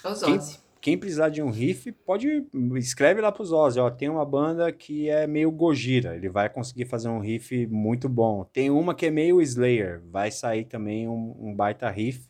é 0.04 0.08
o 0.08 0.16
Zozzy. 0.16 0.54
Quem, 0.54 0.62
quem, 0.80 0.98
precisar 0.98 1.30
de 1.30 1.42
um 1.42 1.50
riff, 1.50 1.92
pode 1.92 2.46
escreve 2.76 3.20
lá 3.20 3.32
pro 3.32 3.44
Zozzy, 3.44 3.80
ó, 3.80 3.90
tem 3.90 4.08
uma 4.08 4.26
banda 4.26 4.72
que 4.72 5.10
é 5.10 5.28
meio 5.28 5.52
Gojira, 5.52 6.16
ele 6.16 6.30
vai 6.30 6.50
conseguir 6.50 6.86
fazer 6.86 7.10
um 7.10 7.20
riff 7.20 7.68
muito 7.68 8.08
bom. 8.08 8.46
Tem 8.46 8.70
uma 8.70 8.96
que 8.96 9.08
é 9.08 9.12
meio 9.12 9.42
Slayer, 9.42 10.02
vai 10.10 10.32
sair 10.32 10.66
também 10.66 11.08
um, 11.08 11.36
um 11.40 11.56
baita 11.56 11.90
riff. 11.90 12.30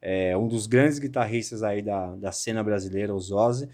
É 0.00 0.36
um 0.36 0.48
dos 0.48 0.66
grandes 0.66 0.98
guitarristas 0.98 1.62
aí 1.62 1.82
da, 1.82 2.14
da 2.16 2.32
cena 2.32 2.62
brasileira, 2.62 3.14
o 3.14 3.20
Zozzy. 3.20 3.68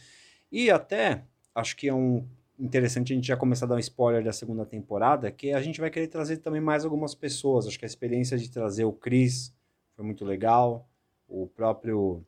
E 0.51 0.71
até, 0.71 1.25
acho 1.55 1.77
que 1.77 1.89
é 1.89 1.95
um 1.95 2.27
interessante 2.59 3.13
a 3.13 3.17
gente 3.17 3.27
já 3.27 3.37
começar 3.37 3.67
a 3.67 3.69
dar 3.69 3.75
um 3.77 3.81
spoiler 3.81 4.25
da 4.25 4.33
segunda 4.33 4.65
temporada, 4.65 5.31
que 5.31 5.53
a 5.53 5.61
gente 5.61 5.81
vai 5.81 5.91
querer 5.91 6.09
trazer 6.09 6.39
também 6.39 6.61
mais 6.61 6.85
algumas 6.85 7.15
pessoas. 7.15 7.67
Acho 7.67 7.79
que 7.79 7.85
a 7.85 7.87
experiência 7.87 8.39
de 8.39 8.51
trazer 8.51 8.85
o 8.85 8.93
Chris, 8.93 9.55
foi 9.95 10.05
muito 10.05 10.25
legal. 10.25 10.89
O 11.29 11.47
próprio. 11.47 12.25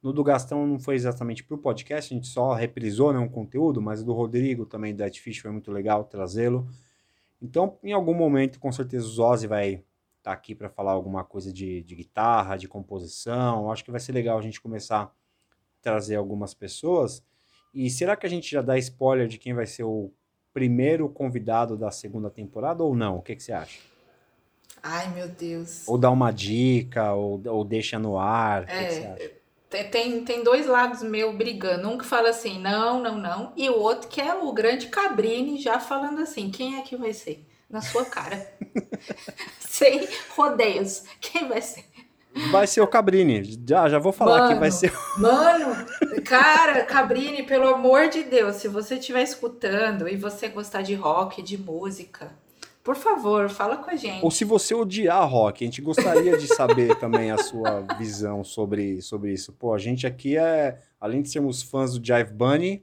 No 0.00 0.12
do 0.12 0.22
Gastão 0.22 0.64
não 0.64 0.78
foi 0.78 0.94
exatamente 0.94 1.42
para 1.42 1.56
o 1.56 1.58
podcast, 1.58 2.14
a 2.14 2.16
gente 2.16 2.28
só 2.28 2.54
reprisou 2.54 3.12
né, 3.12 3.18
um 3.18 3.28
conteúdo, 3.28 3.82
mas 3.82 4.00
o 4.00 4.04
do 4.04 4.12
Rodrigo 4.12 4.64
também, 4.64 4.94
do 4.94 5.02
Fish, 5.12 5.38
foi 5.38 5.50
muito 5.50 5.72
legal 5.72 6.04
trazê-lo. 6.04 6.68
Então, 7.42 7.76
em 7.82 7.92
algum 7.92 8.14
momento, 8.14 8.60
com 8.60 8.70
certeza, 8.70 9.04
o 9.06 9.08
Zozzy 9.08 9.48
vai 9.48 9.82
estar 10.28 10.32
tá 10.32 10.32
aqui 10.32 10.54
para 10.54 10.68
falar 10.68 10.92
alguma 10.92 11.24
coisa 11.24 11.52
de, 11.52 11.82
de 11.82 11.94
guitarra, 11.94 12.56
de 12.56 12.68
composição. 12.68 13.70
Acho 13.70 13.84
que 13.84 13.90
vai 13.90 14.00
ser 14.00 14.12
legal 14.12 14.38
a 14.38 14.42
gente 14.42 14.60
começar 14.60 15.02
a 15.02 15.10
trazer 15.80 16.16
algumas 16.16 16.54
pessoas. 16.54 17.22
E 17.72 17.88
será 17.90 18.16
que 18.16 18.26
a 18.26 18.30
gente 18.30 18.50
já 18.50 18.62
dá 18.62 18.76
spoiler 18.78 19.28
de 19.28 19.38
quem 19.38 19.54
vai 19.54 19.66
ser 19.66 19.84
o 19.84 20.12
primeiro 20.52 21.08
convidado 21.08 21.76
da 21.76 21.90
segunda 21.90 22.30
temporada 22.30 22.82
ou 22.82 22.94
não? 22.94 23.18
O 23.18 23.22
que, 23.22 23.36
que 23.36 23.42
você 23.42 23.52
acha? 23.52 23.78
Ai, 24.82 25.12
meu 25.12 25.28
Deus. 25.28 25.86
Ou 25.88 25.98
dá 25.98 26.10
uma 26.10 26.30
dica, 26.30 27.12
ou, 27.12 27.42
ou 27.46 27.64
deixa 27.64 27.98
no 27.98 28.18
ar. 28.18 28.64
É, 28.64 28.66
que, 28.66 28.86
que 28.86 28.92
você 28.92 29.06
acha? 29.06 29.38
Tem, 29.68 29.90
tem, 29.90 30.24
tem 30.24 30.44
dois 30.44 30.66
lados 30.66 31.02
meu 31.02 31.36
brigando. 31.36 31.88
Um 31.88 31.98
que 31.98 32.06
fala 32.06 32.30
assim, 32.30 32.58
não, 32.58 33.02
não, 33.02 33.18
não. 33.18 33.52
E 33.56 33.68
o 33.68 33.78
outro 33.78 34.08
que 34.08 34.20
é 34.20 34.34
o 34.34 34.52
grande 34.52 34.88
Cabrini 34.88 35.60
já 35.60 35.78
falando 35.78 36.20
assim, 36.20 36.50
quem 36.50 36.78
é 36.78 36.82
que 36.82 36.96
vai 36.96 37.12
ser? 37.12 37.47
Na 37.68 37.80
sua 37.80 38.04
cara. 38.04 38.50
Sem 39.60 40.08
rodeios. 40.30 41.04
Quem 41.20 41.48
vai 41.48 41.60
ser? 41.60 41.84
Vai 42.50 42.66
ser 42.66 42.80
o 42.80 42.86
Cabrini. 42.86 43.58
Já, 43.66 43.88
já 43.88 43.98
vou 43.98 44.12
falar 44.12 44.48
que 44.48 44.54
vai 44.54 44.70
ser. 44.70 44.92
Mano, 45.18 45.86
cara, 46.24 46.84
Cabrini, 46.84 47.42
pelo 47.42 47.68
amor 47.68 48.08
de 48.08 48.22
Deus, 48.22 48.56
se 48.56 48.68
você 48.68 48.94
estiver 48.94 49.22
escutando 49.22 50.08
e 50.08 50.16
você 50.16 50.48
gostar 50.48 50.82
de 50.82 50.94
rock, 50.94 51.42
de 51.42 51.58
música, 51.58 52.30
por 52.88 52.96
favor, 52.96 53.50
fala 53.50 53.76
com 53.76 53.90
a 53.90 53.96
gente. 53.96 54.24
Ou 54.24 54.30
se 54.30 54.46
você 54.46 54.74
odiar 54.74 55.28
rock, 55.28 55.62
a 55.62 55.66
gente 55.66 55.82
gostaria 55.82 56.38
de 56.38 56.46
saber 56.46 56.96
também 57.00 57.30
a 57.30 57.36
sua 57.36 57.82
visão 57.98 58.42
sobre, 58.42 59.02
sobre 59.02 59.32
isso. 59.32 59.52
Pô, 59.52 59.74
a 59.74 59.78
gente 59.78 60.06
aqui 60.06 60.38
é, 60.38 60.78
além 60.98 61.20
de 61.20 61.28
sermos 61.28 61.62
fãs 61.62 61.98
do 61.98 62.04
Jive 62.04 62.32
Bunny, 62.32 62.82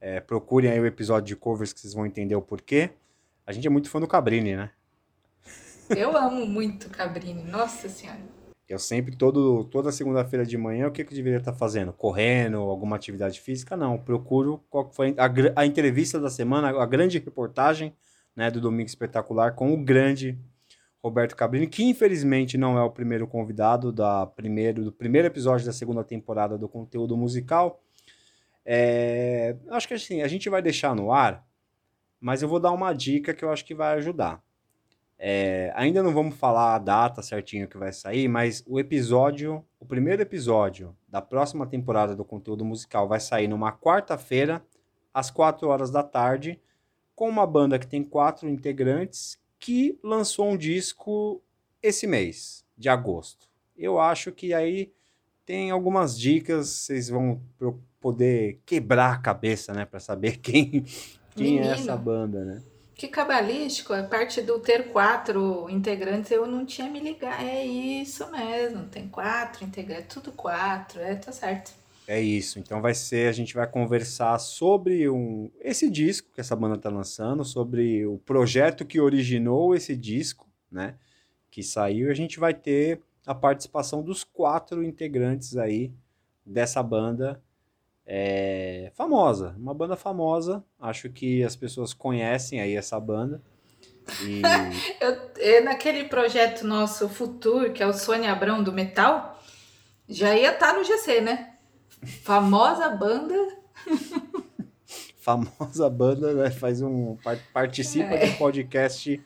é, 0.00 0.20
procurem 0.20 0.70
aí 0.70 0.78
o 0.78 0.86
episódio 0.86 1.26
de 1.26 1.36
covers 1.36 1.72
que 1.72 1.80
vocês 1.80 1.94
vão 1.94 2.06
entender 2.06 2.36
o 2.36 2.42
porquê. 2.42 2.90
A 3.46 3.52
gente 3.52 3.66
é 3.66 3.70
muito 3.70 3.90
fã 3.90 4.00
do 4.00 4.06
Cabrini, 4.06 4.56
né? 4.56 4.70
Eu 5.90 6.16
amo 6.16 6.46
muito 6.46 6.88
Cabrini, 6.88 7.42
nossa 7.42 7.88
senhora. 7.88 8.20
Eu 8.68 8.78
sempre, 8.78 9.14
todo, 9.14 9.64
toda 9.64 9.92
segunda-feira 9.92 10.46
de 10.46 10.56
manhã, 10.56 10.88
o 10.88 10.90
que, 10.90 11.04
que 11.04 11.12
eu 11.12 11.16
deveria 11.16 11.38
estar 11.38 11.52
fazendo? 11.52 11.92
Correndo, 11.92 12.58
alguma 12.58 12.96
atividade 12.96 13.40
física? 13.40 13.76
Não, 13.76 13.98
procuro 13.98 14.64
qual 14.70 14.90
foi 14.90 15.14
a, 15.18 15.60
a 15.60 15.66
entrevista 15.66 16.18
da 16.18 16.30
semana, 16.30 16.68
a 16.68 16.86
grande 16.86 17.18
reportagem 17.18 17.94
né, 18.34 18.50
do 18.50 18.60
Domingo 18.60 18.88
Espetacular 18.88 19.54
com 19.54 19.74
o 19.74 19.76
grande 19.76 20.38
Roberto 21.02 21.34
Cabrini, 21.36 21.66
que 21.66 21.82
infelizmente 21.82 22.56
não 22.56 22.78
é 22.78 22.82
o 22.82 22.90
primeiro 22.90 23.26
convidado 23.26 23.92
da 23.92 24.24
primeiro, 24.24 24.84
do 24.84 24.92
primeiro 24.92 25.26
episódio 25.26 25.66
da 25.66 25.72
segunda 25.72 26.04
temporada 26.04 26.56
do 26.56 26.68
conteúdo 26.68 27.16
musical. 27.16 27.82
É, 28.64 29.56
acho 29.70 29.88
que 29.88 29.94
assim, 29.94 30.22
a 30.22 30.28
gente 30.28 30.48
vai 30.48 30.62
deixar 30.62 30.94
no 30.94 31.12
ar, 31.12 31.44
mas 32.22 32.40
eu 32.40 32.48
vou 32.48 32.60
dar 32.60 32.70
uma 32.70 32.92
dica 32.92 33.34
que 33.34 33.44
eu 33.44 33.50
acho 33.50 33.64
que 33.64 33.74
vai 33.74 33.96
ajudar. 33.96 34.40
É, 35.18 35.72
ainda 35.74 36.02
não 36.02 36.12
vamos 36.12 36.36
falar 36.36 36.76
a 36.76 36.78
data 36.78 37.20
certinho 37.20 37.68
que 37.68 37.76
vai 37.76 37.92
sair, 37.92 38.28
mas 38.28 38.62
o 38.66 38.78
episódio, 38.78 39.64
o 39.80 39.84
primeiro 39.84 40.22
episódio 40.22 40.96
da 41.08 41.20
próxima 41.20 41.66
temporada 41.66 42.14
do 42.14 42.24
conteúdo 42.24 42.64
musical 42.64 43.08
vai 43.08 43.18
sair 43.18 43.48
numa 43.48 43.72
quarta-feira, 43.72 44.64
às 45.12 45.30
4 45.30 45.68
horas 45.68 45.90
da 45.90 46.02
tarde, 46.02 46.60
com 47.14 47.28
uma 47.28 47.46
banda 47.46 47.78
que 47.78 47.86
tem 47.86 48.04
quatro 48.04 48.48
integrantes 48.48 49.36
que 49.58 49.98
lançou 50.02 50.48
um 50.48 50.56
disco 50.56 51.42
esse 51.82 52.06
mês, 52.06 52.64
de 52.78 52.88
agosto. 52.88 53.48
Eu 53.76 53.98
acho 53.98 54.30
que 54.30 54.54
aí 54.54 54.92
tem 55.44 55.72
algumas 55.72 56.18
dicas, 56.18 56.68
vocês 56.68 57.08
vão 57.08 57.40
poder 58.00 58.60
quebrar 58.64 59.14
a 59.14 59.18
cabeça, 59.18 59.72
né, 59.72 59.84
para 59.84 60.00
saber 60.00 60.38
quem, 60.42 60.84
quem 61.34 61.58
é 61.58 61.60
Menino. 61.62 61.74
essa 61.74 61.96
banda, 61.96 62.44
né? 62.44 62.62
Que 62.94 63.08
cabalístico, 63.08 63.92
a 63.92 64.02
parte 64.02 64.42
do 64.42 64.58
ter 64.60 64.92
quatro 64.92 65.68
integrantes, 65.68 66.30
eu 66.30 66.46
não 66.46 66.64
tinha 66.64 66.88
me 66.88 67.00
ligado. 67.00 67.42
É 67.42 67.64
isso 67.64 68.30
mesmo, 68.30 68.84
tem 68.84 69.08
quatro 69.08 69.64
integrantes, 69.64 70.14
tudo 70.14 70.30
quatro, 70.30 71.00
é, 71.00 71.14
tá 71.16 71.32
certo. 71.32 71.72
É 72.06 72.20
isso. 72.20 72.58
Então 72.58 72.80
vai 72.80 72.94
ser, 72.94 73.28
a 73.28 73.32
gente 73.32 73.54
vai 73.54 73.66
conversar 73.66 74.38
sobre 74.38 75.08
um, 75.08 75.50
esse 75.60 75.88
disco 75.90 76.28
que 76.34 76.40
essa 76.40 76.54
banda 76.54 76.76
tá 76.76 76.90
lançando, 76.90 77.44
sobre 77.44 78.06
o 78.06 78.18
projeto 78.18 78.84
que 78.84 79.00
originou 79.00 79.74
esse 79.74 79.96
disco, 79.96 80.46
né? 80.70 80.94
Que 81.50 81.62
saiu, 81.62 82.08
e 82.08 82.10
a 82.10 82.14
gente 82.14 82.38
vai 82.38 82.54
ter 82.54 83.00
a 83.26 83.34
participação 83.34 84.02
dos 84.02 84.24
quatro 84.24 84.82
integrantes 84.82 85.56
aí 85.56 85.92
dessa 86.44 86.82
banda 86.82 87.40
é, 88.06 88.90
famosa. 88.94 89.54
Uma 89.58 89.72
banda 89.74 89.96
famosa. 89.96 90.64
Acho 90.80 91.08
que 91.10 91.42
as 91.44 91.54
pessoas 91.56 91.92
conhecem 91.94 92.60
aí 92.60 92.76
essa 92.76 92.98
banda. 93.00 93.42
E 94.24 94.42
Eu, 95.00 95.12
eu, 95.38 95.64
naquele 95.64 96.04
projeto 96.04 96.66
nosso 96.66 97.08
futuro, 97.08 97.72
que 97.72 97.82
é 97.82 97.86
o 97.86 97.92
Sônia 97.92 98.32
Abrão 98.32 98.62
do 98.62 98.72
Metal, 98.72 99.40
já 100.08 100.34
ia 100.36 100.52
estar 100.52 100.74
no 100.74 100.84
GC, 100.84 101.20
né? 101.20 101.54
Famosa 102.22 102.88
banda. 102.90 103.34
famosa 105.18 105.88
banda 105.88 106.34
né, 106.34 106.50
faz 106.50 106.82
um 106.82 107.16
par- 107.22 107.38
participa 107.52 108.14
É. 108.14 108.26
de 108.26 108.30
um 108.32 108.36
podcast 108.36 109.22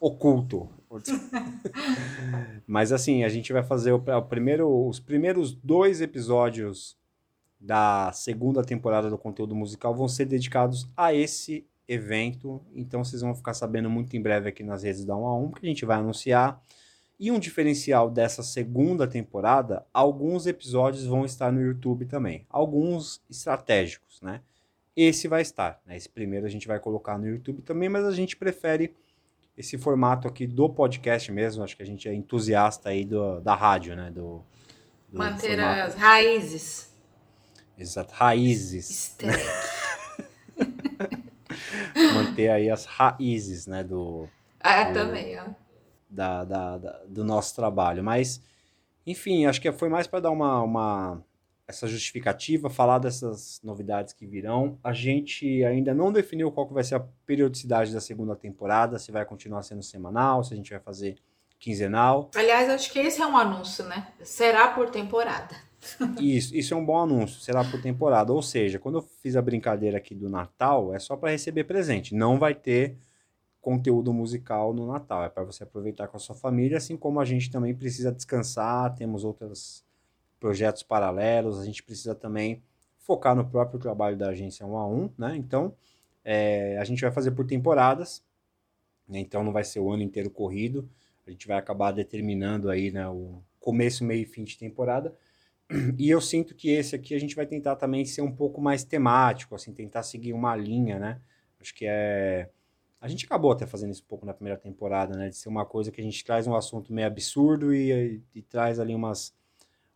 oculto. 0.00 0.68
Mas 2.66 2.92
assim, 2.92 3.22
a 3.24 3.28
gente 3.28 3.52
vai 3.52 3.62
fazer 3.62 3.92
o, 3.92 3.96
o 3.96 4.22
primeiro, 4.22 4.88
os 4.88 4.98
primeiros 4.98 5.52
dois 5.52 6.00
episódios 6.00 6.96
da 7.58 8.12
segunda 8.12 8.62
temporada 8.62 9.08
do 9.08 9.18
conteúdo 9.18 9.54
musical 9.54 9.94
vão 9.94 10.08
ser 10.08 10.26
dedicados 10.26 10.88
a 10.96 11.14
esse 11.14 11.66
evento. 11.88 12.60
Então 12.74 13.04
vocês 13.04 13.22
vão 13.22 13.34
ficar 13.34 13.54
sabendo 13.54 13.88
muito 13.88 14.16
em 14.16 14.20
breve 14.20 14.48
aqui 14.48 14.62
nas 14.62 14.82
redes 14.82 15.04
da 15.04 15.16
1 15.16 15.26
a 15.26 15.38
1, 15.38 15.50
que 15.52 15.66
a 15.66 15.68
gente 15.68 15.84
vai 15.84 15.98
anunciar. 15.98 16.60
E 17.18 17.30
um 17.30 17.38
diferencial 17.38 18.10
dessa 18.10 18.42
segunda 18.42 19.06
temporada, 19.06 19.86
alguns 19.92 20.46
episódios 20.46 21.06
vão 21.06 21.24
estar 21.24 21.50
no 21.50 21.62
YouTube 21.62 22.04
também. 22.04 22.44
Alguns 22.50 23.22
estratégicos, 23.30 24.20
né? 24.20 24.42
Esse 24.94 25.26
vai 25.26 25.40
estar, 25.40 25.80
né? 25.86 25.96
Esse 25.96 26.08
primeiro 26.08 26.44
a 26.44 26.48
gente 26.48 26.66
vai 26.66 26.78
colocar 26.78 27.16
no 27.16 27.26
YouTube 27.26 27.62
também, 27.62 27.88
mas 27.88 28.04
a 28.04 28.12
gente 28.12 28.36
prefere 28.36 28.94
esse 29.56 29.78
formato 29.78 30.28
aqui 30.28 30.46
do 30.46 30.68
podcast 30.68 31.32
mesmo. 31.32 31.64
Acho 31.64 31.76
que 31.76 31.82
a 31.82 31.86
gente 31.86 32.06
é 32.06 32.14
entusiasta 32.14 32.90
aí 32.90 33.04
do, 33.04 33.40
da 33.40 33.54
rádio, 33.54 33.96
né? 33.96 34.10
Do, 34.10 34.44
do 35.08 35.18
Manter 35.18 35.56
formato. 35.56 35.80
as 35.80 35.94
raízes. 35.94 36.95
Exato, 37.78 38.12
raízes. 38.14 38.88
Stack. 38.90 39.38
Manter 42.14 42.48
aí 42.50 42.70
as 42.70 42.84
raízes, 42.84 43.66
né? 43.66 43.82
Do, 43.84 44.28
Ah, 44.60 44.86
também, 44.92 45.38
ó. 45.38 45.44
da, 46.08 46.44
da- 46.44 46.78
da- 46.78 47.02
do 47.08 47.24
nosso 47.24 47.54
trabalho. 47.54 48.02
Mas, 48.02 48.40
enfim, 49.06 49.46
acho 49.46 49.60
que 49.60 49.70
foi 49.72 49.88
mais 49.88 50.06
para 50.06 50.20
dar 50.20 50.30
uma, 50.30 50.60
uma 50.62 51.22
essa 51.68 51.86
justificativa, 51.88 52.70
falar 52.70 52.98
dessas 52.98 53.60
novidades 53.62 54.12
que 54.12 54.26
virão. 54.26 54.78
A 54.84 54.92
gente 54.92 55.64
ainda 55.64 55.92
não 55.94 56.12
definiu 56.12 56.50
qual 56.52 56.66
que 56.66 56.74
vai 56.74 56.84
ser 56.84 56.94
a 56.94 57.00
periodicidade 57.26 57.92
da 57.92 58.00
segunda 58.00 58.36
temporada, 58.36 58.98
se 58.98 59.10
vai 59.10 59.24
continuar 59.24 59.62
sendo 59.62 59.82
semanal, 59.82 60.44
se 60.44 60.54
a 60.54 60.56
gente 60.56 60.70
vai 60.70 60.80
fazer 60.80 61.16
quinzenal. 61.58 62.30
Aliás, 62.36 62.68
acho 62.70 62.92
que 62.92 62.98
esse 62.98 63.20
é 63.20 63.26
um 63.26 63.36
anúncio, 63.36 63.84
né? 63.86 64.06
Será 64.22 64.68
por 64.68 64.90
temporada. 64.90 65.56
Isso, 66.20 66.54
isso 66.54 66.74
é 66.74 66.76
um 66.76 66.84
bom 66.84 66.98
anúncio, 66.98 67.40
será 67.40 67.64
por 67.64 67.80
temporada. 67.80 68.32
Ou 68.32 68.42
seja, 68.42 68.78
quando 68.78 68.98
eu 68.98 69.02
fiz 69.02 69.36
a 69.36 69.42
brincadeira 69.42 69.98
aqui 69.98 70.14
do 70.14 70.28
Natal, 70.28 70.94
é 70.94 70.98
só 70.98 71.16
para 71.16 71.30
receber 71.30 71.64
presente. 71.64 72.14
Não 72.14 72.38
vai 72.38 72.54
ter 72.54 72.96
conteúdo 73.60 74.12
musical 74.12 74.72
no 74.72 74.86
Natal. 74.86 75.24
É 75.24 75.28
para 75.28 75.42
você 75.44 75.64
aproveitar 75.64 76.08
com 76.08 76.16
a 76.16 76.20
sua 76.20 76.34
família, 76.36 76.76
assim 76.76 76.96
como 76.96 77.20
a 77.20 77.24
gente 77.24 77.50
também 77.50 77.74
precisa 77.74 78.12
descansar, 78.12 78.94
temos 78.94 79.24
outros 79.24 79.84
projetos 80.38 80.82
paralelos, 80.82 81.58
a 81.58 81.64
gente 81.64 81.82
precisa 81.82 82.14
também 82.14 82.62
focar 82.98 83.34
no 83.34 83.44
próprio 83.44 83.78
trabalho 83.78 84.16
da 84.16 84.28
agência 84.28 84.66
1 84.66 84.76
a 84.76 84.86
1, 84.86 85.10
né? 85.18 85.36
Então, 85.36 85.74
é, 86.24 86.76
a 86.78 86.84
gente 86.84 87.00
vai 87.00 87.10
fazer 87.10 87.30
por 87.32 87.46
temporadas, 87.46 88.22
né? 89.08 89.18
então 89.18 89.44
não 89.44 89.52
vai 89.52 89.64
ser 89.64 89.80
o 89.80 89.90
ano 89.90 90.02
inteiro 90.02 90.30
corrido. 90.30 90.88
A 91.26 91.30
gente 91.30 91.46
vai 91.48 91.56
acabar 91.56 91.90
determinando 91.92 92.70
aí, 92.70 92.90
né, 92.92 93.08
o 93.08 93.42
começo, 93.58 94.04
meio 94.04 94.22
e 94.22 94.26
fim 94.26 94.44
de 94.44 94.56
temporada. 94.56 95.12
E 95.98 96.08
eu 96.10 96.20
sinto 96.20 96.54
que 96.54 96.70
esse 96.70 96.94
aqui 96.94 97.14
a 97.14 97.18
gente 97.18 97.34
vai 97.34 97.46
tentar 97.46 97.76
também 97.76 98.04
ser 98.04 98.22
um 98.22 98.32
pouco 98.32 98.60
mais 98.60 98.84
temático, 98.84 99.54
assim, 99.54 99.72
tentar 99.74 100.02
seguir 100.02 100.32
uma 100.32 100.54
linha, 100.56 100.98
né? 100.98 101.20
Acho 101.60 101.74
que 101.74 101.84
é. 101.88 102.50
A 103.00 103.08
gente 103.08 103.26
acabou 103.26 103.52
até 103.52 103.66
fazendo 103.66 103.92
isso 103.92 104.02
um 104.02 104.06
pouco 104.06 104.24
na 104.26 104.32
primeira 104.34 104.58
temporada, 104.58 105.16
né? 105.16 105.28
De 105.28 105.36
ser 105.36 105.48
uma 105.48 105.66
coisa 105.66 105.90
que 105.90 106.00
a 106.00 106.04
gente 106.04 106.24
traz 106.24 106.46
um 106.46 106.54
assunto 106.54 106.92
meio 106.92 107.06
absurdo 107.06 107.74
e, 107.74 108.22
e 108.34 108.42
traz 108.42 108.78
ali 108.80 108.94
umas, 108.94 109.34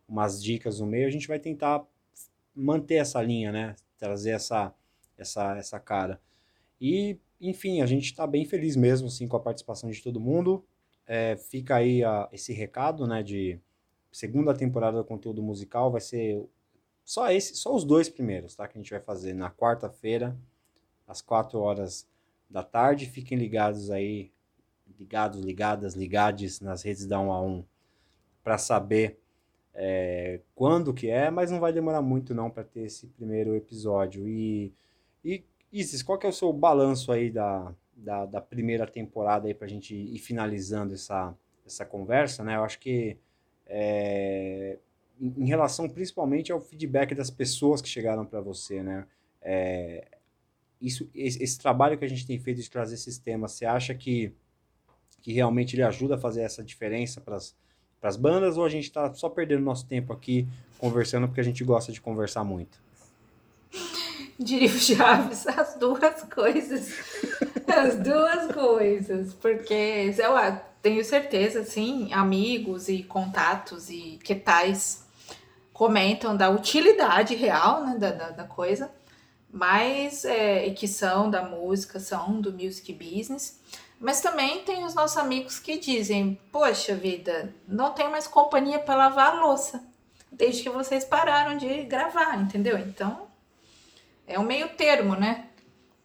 umas 0.07 0.43
dicas 0.43 0.79
no 0.79 0.87
meio. 0.87 1.07
A 1.07 1.11
gente 1.11 1.27
vai 1.27 1.39
tentar 1.39 1.85
manter 2.55 2.95
essa 2.95 3.21
linha, 3.21 3.51
né? 3.51 3.75
Trazer 3.97 4.31
essa, 4.31 4.73
essa, 5.17 5.57
essa 5.57 5.79
cara. 5.79 6.21
E, 6.79 7.19
enfim, 7.41 7.81
a 7.81 7.85
gente 7.85 8.05
está 8.05 8.27
bem 8.27 8.45
feliz 8.45 8.75
mesmo, 8.75 9.07
assim, 9.07 9.27
com 9.27 9.37
a 9.37 9.41
participação 9.41 9.89
de 9.89 10.01
todo 10.03 10.19
mundo. 10.19 10.65
É, 11.07 11.37
fica 11.37 11.77
aí 11.77 12.03
a- 12.03 12.29
esse 12.31 12.53
recado, 12.53 13.07
né? 13.07 13.23
De 13.23 13.59
segunda 14.11 14.53
temporada 14.53 14.97
do 14.97 15.05
conteúdo 15.05 15.41
musical 15.41 15.91
vai 15.91 16.01
ser 16.01 16.45
só 17.03 17.31
esse, 17.31 17.55
só 17.55 17.73
os 17.75 17.83
dois 17.83 18.09
primeiros, 18.09 18.55
tá? 18.55 18.67
Que 18.67 18.77
a 18.77 18.81
gente 18.81 18.91
vai 18.91 18.99
fazer 18.99 19.33
na 19.33 19.49
quarta-feira, 19.49 20.37
às 21.07 21.21
quatro 21.21 21.59
horas 21.59 22.07
da 22.49 22.63
tarde. 22.63 23.05
Fiquem 23.05 23.37
ligados 23.37 23.89
aí, 23.89 24.31
ligados, 24.99 25.41
ligadas, 25.41 25.93
ligades 25.93 26.61
nas 26.61 26.83
redes 26.83 27.05
da 27.05 27.19
1 27.19 27.31
a 27.31 27.41
1 27.41 27.65
para 28.43 28.57
saber 28.57 29.19
é, 29.73 30.41
quando 30.53 30.93
que 30.93 31.09
é, 31.09 31.29
mas 31.29 31.49
não 31.49 31.59
vai 31.59 31.71
demorar 31.71 32.01
muito 32.01 32.33
não 32.33 32.49
para 32.49 32.63
ter 32.63 32.81
esse 32.81 33.07
primeiro 33.07 33.55
episódio. 33.55 34.27
E, 34.27 34.73
e 35.23 35.43
Isis, 35.71 36.03
qual 36.03 36.17
que 36.17 36.25
é 36.25 36.29
o 36.29 36.33
seu 36.33 36.51
balanço 36.51 37.11
aí 37.11 37.29
da, 37.31 37.73
da, 37.95 38.25
da 38.25 38.41
primeira 38.41 38.85
temporada 38.85 39.47
aí 39.47 39.53
pra 39.53 39.67
gente 39.67 39.95
ir 39.95 40.19
finalizando 40.19 40.93
essa, 40.93 41.33
essa 41.65 41.85
conversa, 41.85 42.43
né? 42.43 42.57
Eu 42.57 42.63
acho 42.63 42.79
que 42.79 43.17
é, 43.73 44.77
em 45.19 45.45
relação 45.45 45.87
principalmente 45.87 46.51
ao 46.51 46.59
feedback 46.59 47.15
das 47.15 47.29
pessoas 47.29 47.81
que 47.81 47.87
chegaram 47.87 48.25
para 48.25 48.41
você, 48.41 48.83
né? 48.83 49.07
É, 49.41 50.05
isso, 50.81 51.09
esse, 51.15 51.41
esse, 51.41 51.57
trabalho 51.57 51.97
que 51.97 52.03
a 52.03 52.07
gente 52.07 52.27
tem 52.27 52.37
feito 52.37 52.61
de 52.61 52.69
trazer 52.69 52.95
esses 52.95 53.17
temas, 53.17 53.53
você 53.53 53.65
acha 53.65 53.93
que, 53.93 54.33
que 55.21 55.31
realmente 55.31 55.75
ele 55.75 55.83
ajuda 55.83 56.15
a 56.15 56.17
fazer 56.17 56.41
essa 56.41 56.63
diferença 56.63 57.21
para 57.21 57.37
as 58.01 58.17
bandas 58.17 58.57
ou 58.57 58.65
a 58.65 58.69
gente 58.69 58.85
está 58.85 59.13
só 59.13 59.29
perdendo 59.29 59.63
nosso 59.63 59.85
tempo 59.85 60.11
aqui 60.11 60.47
conversando 60.77 61.27
porque 61.27 61.39
a 61.41 61.43
gente 61.43 61.63
gosta 61.63 61.91
de 61.91 62.01
conversar 62.01 62.43
muito? 62.43 62.81
Diria 64.41 64.69
o 64.69 64.79
Chaves, 64.79 65.45
as 65.55 65.75
duas 65.75 66.23
coisas. 66.23 66.89
As 67.67 67.95
duas 67.97 68.51
coisas. 68.51 69.33
Porque 69.35 70.13
eu 70.17 70.59
tenho 70.81 71.05
certeza, 71.05 71.63
sim, 71.63 72.11
amigos 72.11 72.89
e 72.89 73.03
contatos 73.03 73.89
e 73.89 74.19
que 74.23 74.33
tais 74.33 75.05
comentam 75.71 76.35
da 76.35 76.49
utilidade 76.49 77.35
real 77.35 77.85
né, 77.85 77.97
da, 77.97 78.11
da, 78.11 78.29
da 78.31 78.43
coisa, 78.43 78.91
mas 79.51 80.25
é, 80.25 80.69
que 80.71 80.87
são 80.87 81.29
da 81.29 81.43
música, 81.43 81.99
são 81.99 82.41
do 82.41 82.51
music 82.51 82.91
business. 82.93 83.59
Mas 83.99 84.21
também 84.21 84.63
tem 84.63 84.83
os 84.83 84.95
nossos 84.95 85.17
amigos 85.17 85.59
que 85.59 85.77
dizem: 85.77 86.39
Poxa 86.51 86.95
vida, 86.95 87.53
não 87.67 87.91
tenho 87.93 88.09
mais 88.09 88.25
companhia 88.25 88.79
para 88.79 88.95
lavar 88.95 89.35
a 89.35 89.41
louça 89.41 89.83
desde 90.31 90.63
que 90.63 90.69
vocês 90.69 91.05
pararam 91.05 91.57
de 91.57 91.83
gravar, 91.83 92.41
entendeu? 92.41 92.79
Então 92.79 93.30
é 94.33 94.39
um 94.39 94.43
meio 94.43 94.69
termo, 94.69 95.15
né? 95.15 95.47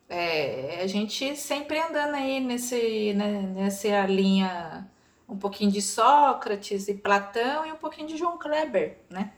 É, 0.09 0.81
a 0.83 0.87
gente 0.87 1.37
sempre 1.37 1.79
andando 1.79 2.15
aí 2.15 2.39
nesse, 2.41 3.13
né, 3.15 3.43
nessa 3.55 4.07
linha 4.07 4.89
um 5.29 5.37
pouquinho 5.37 5.71
de 5.71 5.83
Sócrates 5.83 6.87
e 6.87 6.95
Platão 6.95 7.67
e 7.67 7.73
um 7.73 7.77
pouquinho 7.77 8.07
de 8.07 8.17
João 8.17 8.39
Kleber, 8.39 8.99
né? 9.11 9.33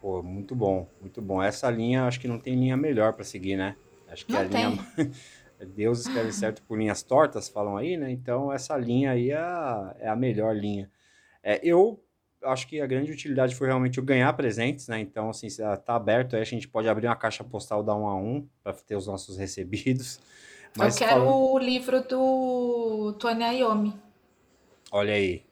Pô, 0.00 0.22
muito 0.22 0.54
bom, 0.54 0.88
muito 1.00 1.20
bom. 1.20 1.42
Essa 1.42 1.70
linha, 1.70 2.04
acho 2.04 2.20
que 2.20 2.28
não 2.28 2.38
tem 2.38 2.54
linha 2.54 2.76
melhor 2.76 3.12
para 3.12 3.24
seguir, 3.24 3.56
né? 3.56 3.76
Acho 4.08 4.24
que 4.24 4.32
não 4.32 4.40
a 4.40 4.44
tem. 4.48 4.70
linha 4.70 4.84
Deus 5.64 6.00
escreve 6.00 6.32
certo 6.32 6.62
por 6.62 6.78
linhas 6.78 7.02
tortas, 7.02 7.48
falam 7.48 7.76
aí, 7.76 7.96
né? 7.96 8.10
Então 8.10 8.52
essa 8.52 8.76
linha 8.76 9.12
aí 9.12 9.30
é 9.30 9.36
a, 9.36 9.96
é 9.98 10.08
a 10.08 10.16
melhor 10.16 10.54
linha. 10.54 10.90
É, 11.42 11.60
eu 11.62 12.03
acho 12.44 12.66
que 12.66 12.80
a 12.80 12.86
grande 12.86 13.10
utilidade 13.10 13.54
foi 13.54 13.66
realmente 13.66 13.98
eu 13.98 14.04
ganhar 14.04 14.32
presentes, 14.32 14.88
né? 14.88 15.00
Então, 15.00 15.30
assim, 15.30 15.48
tá 15.84 15.94
aberto 15.94 16.36
aí, 16.36 16.42
a 16.42 16.44
gente 16.44 16.68
pode 16.68 16.88
abrir 16.88 17.06
uma 17.06 17.16
caixa 17.16 17.44
postal 17.44 17.82
da 17.82 17.94
um 17.94 18.06
a 18.06 18.16
um 18.16 18.46
para 18.62 18.72
ter 18.72 18.96
os 18.96 19.06
nossos 19.06 19.36
recebidos. 19.36 20.20
Mas 20.76 21.00
eu 21.00 21.06
quero 21.06 21.20
falando... 21.20 21.52
o 21.52 21.58
livro 21.58 22.00
do 22.02 23.14
Tony 23.18 23.44
Iommi. 23.58 23.94
Olha 24.90 25.14
aí. 25.14 25.44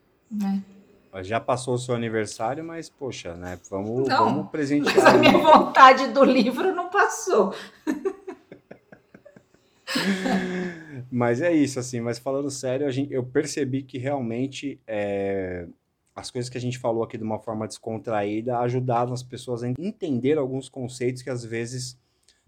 É. 1.15 1.23
Já 1.23 1.39
passou 1.39 1.75
o 1.75 1.79
seu 1.79 1.95
aniversário, 1.95 2.65
mas, 2.65 2.89
poxa, 2.89 3.35
né? 3.35 3.61
Vamos, 3.71 4.09
não, 4.09 4.25
vamos 4.25 4.51
presentear. 4.51 4.97
Mas 4.97 5.05
a 5.05 5.19
minha 5.19 5.37
vontade 5.37 6.09
do 6.09 6.25
livro 6.25 6.75
não 6.75 6.89
passou. 6.89 7.55
mas 11.13 11.43
é 11.43 11.53
isso, 11.53 11.79
assim. 11.79 12.01
Mas 12.01 12.19
falando 12.19 12.51
sério, 12.51 12.91
gente, 12.91 13.13
eu 13.13 13.23
percebi 13.23 13.83
que 13.83 13.99
realmente 13.99 14.81
é, 14.87 15.67
as 16.14 16.31
coisas 16.31 16.50
que 16.50 16.59
a 16.59 16.61
gente 16.61 16.78
falou 16.78 17.02
aqui 17.02 17.16
de 17.16 17.25
uma 17.25 17.38
forma 17.38 17.66
descontraída 17.66 18.59
ajudaram 18.59 19.12
as 19.12 19.23
pessoas 19.23 19.62
a 19.62 19.69
entender 19.69 20.37
alguns 20.37 20.69
conceitos 20.69 21.23
que 21.23 21.31
às 21.31 21.45
vezes 21.45 21.99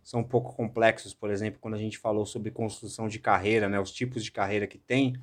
são 0.02 0.20
um 0.20 0.24
pouco 0.24 0.54
complexos. 0.54 1.14
Por 1.14 1.30
exemplo, 1.30 1.58
quando 1.60 1.74
a 1.74 1.78
gente 1.78 1.96
falou 1.96 2.26
sobre 2.26 2.50
construção 2.50 3.08
de 3.08 3.18
carreira, 3.18 3.68
né, 3.68 3.80
os 3.80 3.90
tipos 3.90 4.22
de 4.22 4.30
carreira 4.30 4.66
que 4.66 4.76
tem, 4.76 5.14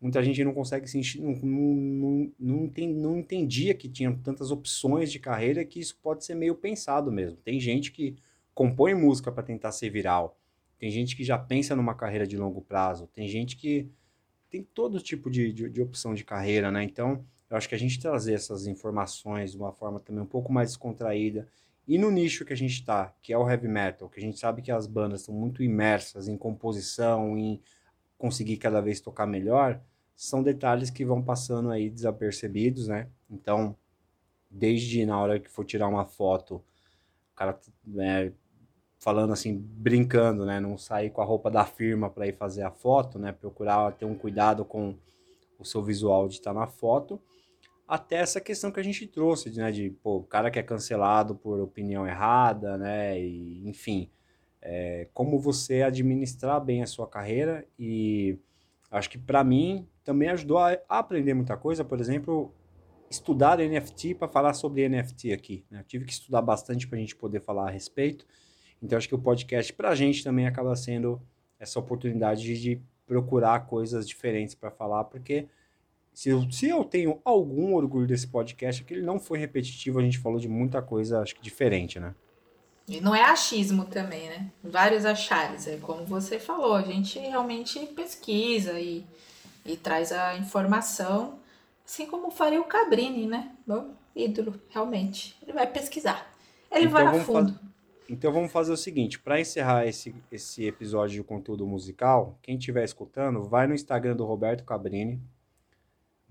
muita 0.00 0.22
gente 0.22 0.42
não 0.42 0.54
consegue 0.54 0.88
se 0.88 1.20
não, 1.20 1.34
não, 1.34 2.32
não, 2.38 2.68
tem, 2.68 2.88
não 2.88 3.18
entendia 3.18 3.74
que 3.74 3.88
tinha 3.88 4.10
tantas 4.24 4.50
opções 4.50 5.12
de 5.12 5.18
carreira 5.18 5.64
que 5.64 5.78
isso 5.78 5.98
pode 6.02 6.24
ser 6.24 6.34
meio 6.34 6.54
pensado 6.54 7.12
mesmo. 7.12 7.36
Tem 7.36 7.60
gente 7.60 7.92
que 7.92 8.16
compõe 8.54 8.94
música 8.94 9.30
para 9.30 9.42
tentar 9.42 9.72
ser 9.72 9.90
viral. 9.90 10.38
Tem 10.78 10.90
gente 10.90 11.14
que 11.14 11.22
já 11.22 11.38
pensa 11.38 11.76
numa 11.76 11.94
carreira 11.94 12.26
de 12.26 12.38
longo 12.38 12.62
prazo. 12.62 13.06
Tem 13.12 13.28
gente 13.28 13.54
que 13.54 13.86
tem 14.48 14.62
todo 14.62 14.98
tipo 14.98 15.30
de, 15.30 15.52
de, 15.52 15.68
de 15.68 15.82
opção 15.82 16.14
de 16.14 16.24
carreira, 16.24 16.70
né? 16.70 16.82
Então, 16.82 17.22
eu 17.50 17.56
acho 17.56 17.68
que 17.68 17.74
a 17.74 17.78
gente 17.78 18.00
trazer 18.00 18.34
essas 18.34 18.66
informações 18.66 19.50
de 19.50 19.58
uma 19.58 19.72
forma 19.72 19.98
também 19.98 20.22
um 20.22 20.26
pouco 20.26 20.52
mais 20.52 20.70
descontraída 20.70 21.48
e 21.86 21.98
no 21.98 22.08
nicho 22.08 22.44
que 22.44 22.52
a 22.52 22.56
gente 22.56 22.74
está, 22.74 23.12
que 23.20 23.32
é 23.32 23.36
o 23.36 23.50
heavy 23.50 23.66
metal, 23.66 24.08
que 24.08 24.20
a 24.20 24.22
gente 24.22 24.38
sabe 24.38 24.62
que 24.62 24.70
as 24.70 24.86
bandas 24.86 25.22
estão 25.22 25.34
muito 25.34 25.60
imersas 25.60 26.28
em 26.28 26.36
composição, 26.36 27.36
em 27.36 27.60
conseguir 28.16 28.58
cada 28.58 28.80
vez 28.80 29.00
tocar 29.00 29.26
melhor, 29.26 29.80
são 30.14 30.42
detalhes 30.42 30.90
que 30.90 31.04
vão 31.04 31.20
passando 31.20 31.70
aí 31.70 31.90
desapercebidos, 31.90 32.86
né? 32.86 33.08
Então, 33.28 33.74
desde 34.48 35.04
na 35.04 35.18
hora 35.20 35.40
que 35.40 35.50
for 35.50 35.64
tirar 35.64 35.88
uma 35.88 36.04
foto, 36.04 36.62
o 37.32 37.34
cara 37.34 37.58
né, 37.84 38.32
falando 38.98 39.32
assim, 39.32 39.56
brincando, 39.56 40.46
né? 40.46 40.60
Não 40.60 40.78
sair 40.78 41.10
com 41.10 41.22
a 41.22 41.24
roupa 41.24 41.50
da 41.50 41.64
firma 41.64 42.08
para 42.08 42.28
ir 42.28 42.36
fazer 42.36 42.62
a 42.62 42.70
foto, 42.70 43.18
né? 43.18 43.32
Procurar 43.32 43.92
ter 43.92 44.04
um 44.04 44.14
cuidado 44.14 44.64
com 44.64 44.94
o 45.58 45.64
seu 45.64 45.82
visual 45.82 46.28
de 46.28 46.34
estar 46.34 46.52
na 46.52 46.66
foto 46.68 47.20
até 47.90 48.16
essa 48.16 48.40
questão 48.40 48.70
que 48.70 48.78
a 48.78 48.84
gente 48.84 49.04
trouxe, 49.06 49.50
né, 49.50 49.72
de 49.72 49.90
pô, 49.90 50.18
o 50.18 50.22
cara 50.22 50.48
que 50.48 50.60
é 50.60 50.62
cancelado 50.62 51.34
por 51.34 51.58
opinião 51.60 52.06
errada, 52.06 52.78
né, 52.78 53.20
e, 53.20 53.68
enfim, 53.68 54.08
é, 54.62 55.08
como 55.12 55.40
você 55.40 55.82
administrar 55.82 56.60
bem 56.64 56.82
a 56.82 56.86
sua 56.86 57.08
carreira. 57.08 57.66
E 57.76 58.38
acho 58.92 59.10
que 59.10 59.18
para 59.18 59.42
mim 59.42 59.88
também 60.04 60.28
ajudou 60.28 60.58
a 60.58 60.78
aprender 60.88 61.34
muita 61.34 61.56
coisa, 61.56 61.84
por 61.84 62.00
exemplo, 62.00 62.54
estudar 63.10 63.58
NFT 63.58 64.14
para 64.14 64.28
falar 64.28 64.54
sobre 64.54 64.88
NFT 64.88 65.32
aqui, 65.32 65.64
né? 65.68 65.80
Eu 65.80 65.84
tive 65.84 66.04
que 66.04 66.12
estudar 66.12 66.42
bastante 66.42 66.86
para 66.86 66.96
a 66.96 67.00
gente 67.00 67.16
poder 67.16 67.40
falar 67.40 67.66
a 67.68 67.70
respeito, 67.70 68.24
então 68.80 68.96
acho 68.96 69.08
que 69.08 69.14
o 69.16 69.18
podcast 69.18 69.72
para 69.72 69.90
a 69.90 69.94
gente 69.96 70.22
também 70.22 70.46
acaba 70.46 70.76
sendo 70.76 71.20
essa 71.58 71.78
oportunidade 71.80 72.56
de, 72.58 72.80
procurar 73.10 73.66
coisas 73.66 74.06
diferentes 74.06 74.54
para 74.54 74.70
falar, 74.70 75.02
porque 75.02 75.48
se 76.20 76.28
eu, 76.28 76.50
se 76.50 76.68
eu 76.68 76.84
tenho 76.84 77.18
algum 77.24 77.72
orgulho 77.72 78.06
desse 78.06 78.28
podcast, 78.28 78.82
é 78.82 78.84
que 78.84 78.92
ele 78.92 79.06
não 79.06 79.18
foi 79.18 79.38
repetitivo, 79.38 79.98
a 79.98 80.02
gente 80.02 80.18
falou 80.18 80.38
de 80.38 80.50
muita 80.50 80.82
coisa, 80.82 81.22
acho 81.22 81.34
que 81.34 81.40
diferente, 81.40 81.98
né? 81.98 82.14
E 82.86 83.00
não 83.00 83.14
é 83.14 83.22
achismo 83.22 83.86
também, 83.86 84.28
né? 84.28 84.52
Vários 84.62 85.06
achares, 85.06 85.66
é 85.66 85.78
como 85.78 86.04
você 86.04 86.38
falou, 86.38 86.74
a 86.74 86.82
gente 86.82 87.18
realmente 87.18 87.78
pesquisa 87.86 88.78
e, 88.78 89.02
e 89.64 89.78
traz 89.78 90.12
a 90.12 90.36
informação, 90.36 91.38
assim 91.86 92.04
como 92.04 92.30
faria 92.30 92.60
o 92.60 92.64
Cabrini, 92.64 93.26
né? 93.26 93.52
Meu 93.66 93.94
ídolo, 94.14 94.60
realmente. 94.68 95.38
Ele 95.42 95.54
vai 95.54 95.66
pesquisar. 95.66 96.30
Ele 96.70 96.84
então, 96.84 96.92
vai 96.92 97.06
a 97.06 97.24
fundo. 97.24 97.58
Então 98.10 98.30
vamos 98.30 98.52
fazer 98.52 98.72
o 98.72 98.76
seguinte, 98.76 99.18
para 99.18 99.40
encerrar 99.40 99.86
esse, 99.86 100.14
esse 100.30 100.66
episódio 100.66 101.14
de 101.16 101.22
conteúdo 101.22 101.66
musical, 101.66 102.38
quem 102.42 102.58
estiver 102.58 102.84
escutando, 102.84 103.42
vai 103.42 103.66
no 103.66 103.72
Instagram 103.72 104.14
do 104.14 104.26
Roberto 104.26 104.64
Cabrini, 104.64 105.18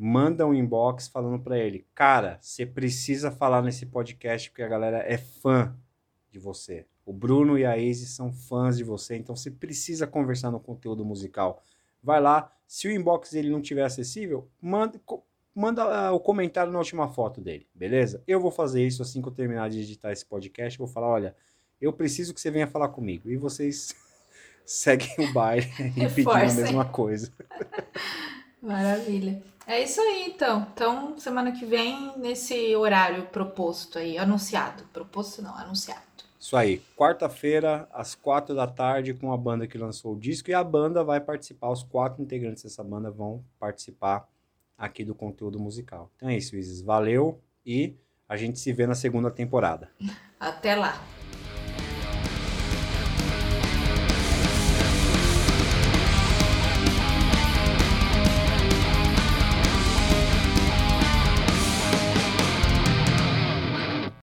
manda 0.01 0.47
um 0.47 0.53
inbox 0.53 1.09
falando 1.09 1.43
para 1.43 1.59
ele, 1.59 1.85
cara, 1.93 2.38
você 2.39 2.65
precisa 2.65 3.29
falar 3.29 3.62
nesse 3.62 3.85
podcast 3.85 4.49
porque 4.49 4.63
a 4.63 4.67
galera 4.67 4.99
é 4.99 5.17
fã 5.17 5.75
de 6.31 6.39
você. 6.39 6.85
O 7.05 7.12
Bruno 7.12 7.57
e 7.57 7.65
a 7.65 7.77
Izzy 7.77 8.05
são 8.05 8.31
fãs 8.31 8.77
de 8.77 8.83
você, 8.85 9.17
então 9.17 9.35
você 9.35 9.51
precisa 9.51 10.07
conversar 10.07 10.51
no 10.51 10.59
conteúdo 10.59 11.03
musical. 11.03 11.62
Vai 12.01 12.21
lá, 12.21 12.49
se 12.65 12.88
o 12.88 12.91
inbox 12.91 13.31
dele 13.31 13.49
não 13.49 13.62
tiver 13.62 13.83
acessível, 13.83 14.47
manda, 14.62 15.01
manda 15.53 16.12
uh, 16.12 16.15
o 16.15 16.19
comentário 16.21 16.71
na 16.71 16.79
última 16.79 17.09
foto 17.09 17.41
dele, 17.41 17.67
beleza? 17.75 18.23
Eu 18.25 18.39
vou 18.39 18.51
fazer 18.51 18.88
isso 18.88 19.01
assim 19.01 19.21
que 19.21 19.27
eu 19.27 19.33
terminar 19.33 19.69
de 19.69 19.81
editar 19.81 20.13
esse 20.13 20.25
podcast, 20.25 20.79
vou 20.79 20.88
falar, 20.88 21.09
olha, 21.09 21.35
eu 21.81 21.91
preciso 21.91 22.33
que 22.33 22.39
você 22.39 22.49
venha 22.49 22.67
falar 22.67 22.88
comigo. 22.89 23.29
E 23.29 23.35
vocês 23.35 23.93
seguem 24.65 25.13
o 25.17 25.33
baile 25.33 25.65
repetindo 25.93 26.29
a 26.29 26.53
mesma 26.53 26.85
coisa. 26.85 27.33
Maravilha. 28.62 29.41
É 29.65 29.82
isso 29.84 30.02
aí, 30.02 30.26
então. 30.28 30.67
Então, 30.74 31.17
semana 31.19 31.52
que 31.52 31.65
vem, 31.65 32.17
nesse 32.17 32.76
horário 32.76 33.28
proposto 33.28 34.00
aí, 34.00 34.17
anunciado. 34.17 34.84
Proposto 34.91 35.41
não, 35.41 35.56
anunciado. 35.56 36.02
Isso 36.39 36.58
aí. 36.58 36.82
Quarta-feira, 36.98 37.88
às 37.93 38.15
quatro 38.15 38.56
da 38.56 38.65
tarde, 38.65 39.13
com 39.13 39.32
a 39.32 39.38
banda 39.38 39.67
que 39.67 39.78
lançou 39.78 40.13
o 40.13 40.19
disco. 40.19 40.50
E 40.50 40.54
a 40.54 40.63
banda 40.63 41.04
vai 41.04 41.19
participar, 41.19 41.69
os 41.69 41.84
quatro 41.84 42.22
integrantes 42.22 42.63
dessa 42.63 42.84
banda 42.84 43.12
vão 43.12 43.43
participar 43.60 44.28
aqui 44.78 45.04
do 45.04 45.13
conteúdo 45.13 45.60
musical. 45.60 46.10
Então 46.15 46.30
é 46.30 46.38
isso, 46.38 46.56
Isis. 46.56 46.82
Valeu 46.82 47.39
e 47.65 47.95
a 48.28 48.38
gente 48.38 48.58
se 48.58 48.72
vê 48.74 48.88
na 48.88 48.95
segunda 48.95 49.30
temporada. 49.30 49.89
Até 50.39 50.76
lá. 50.76 51.00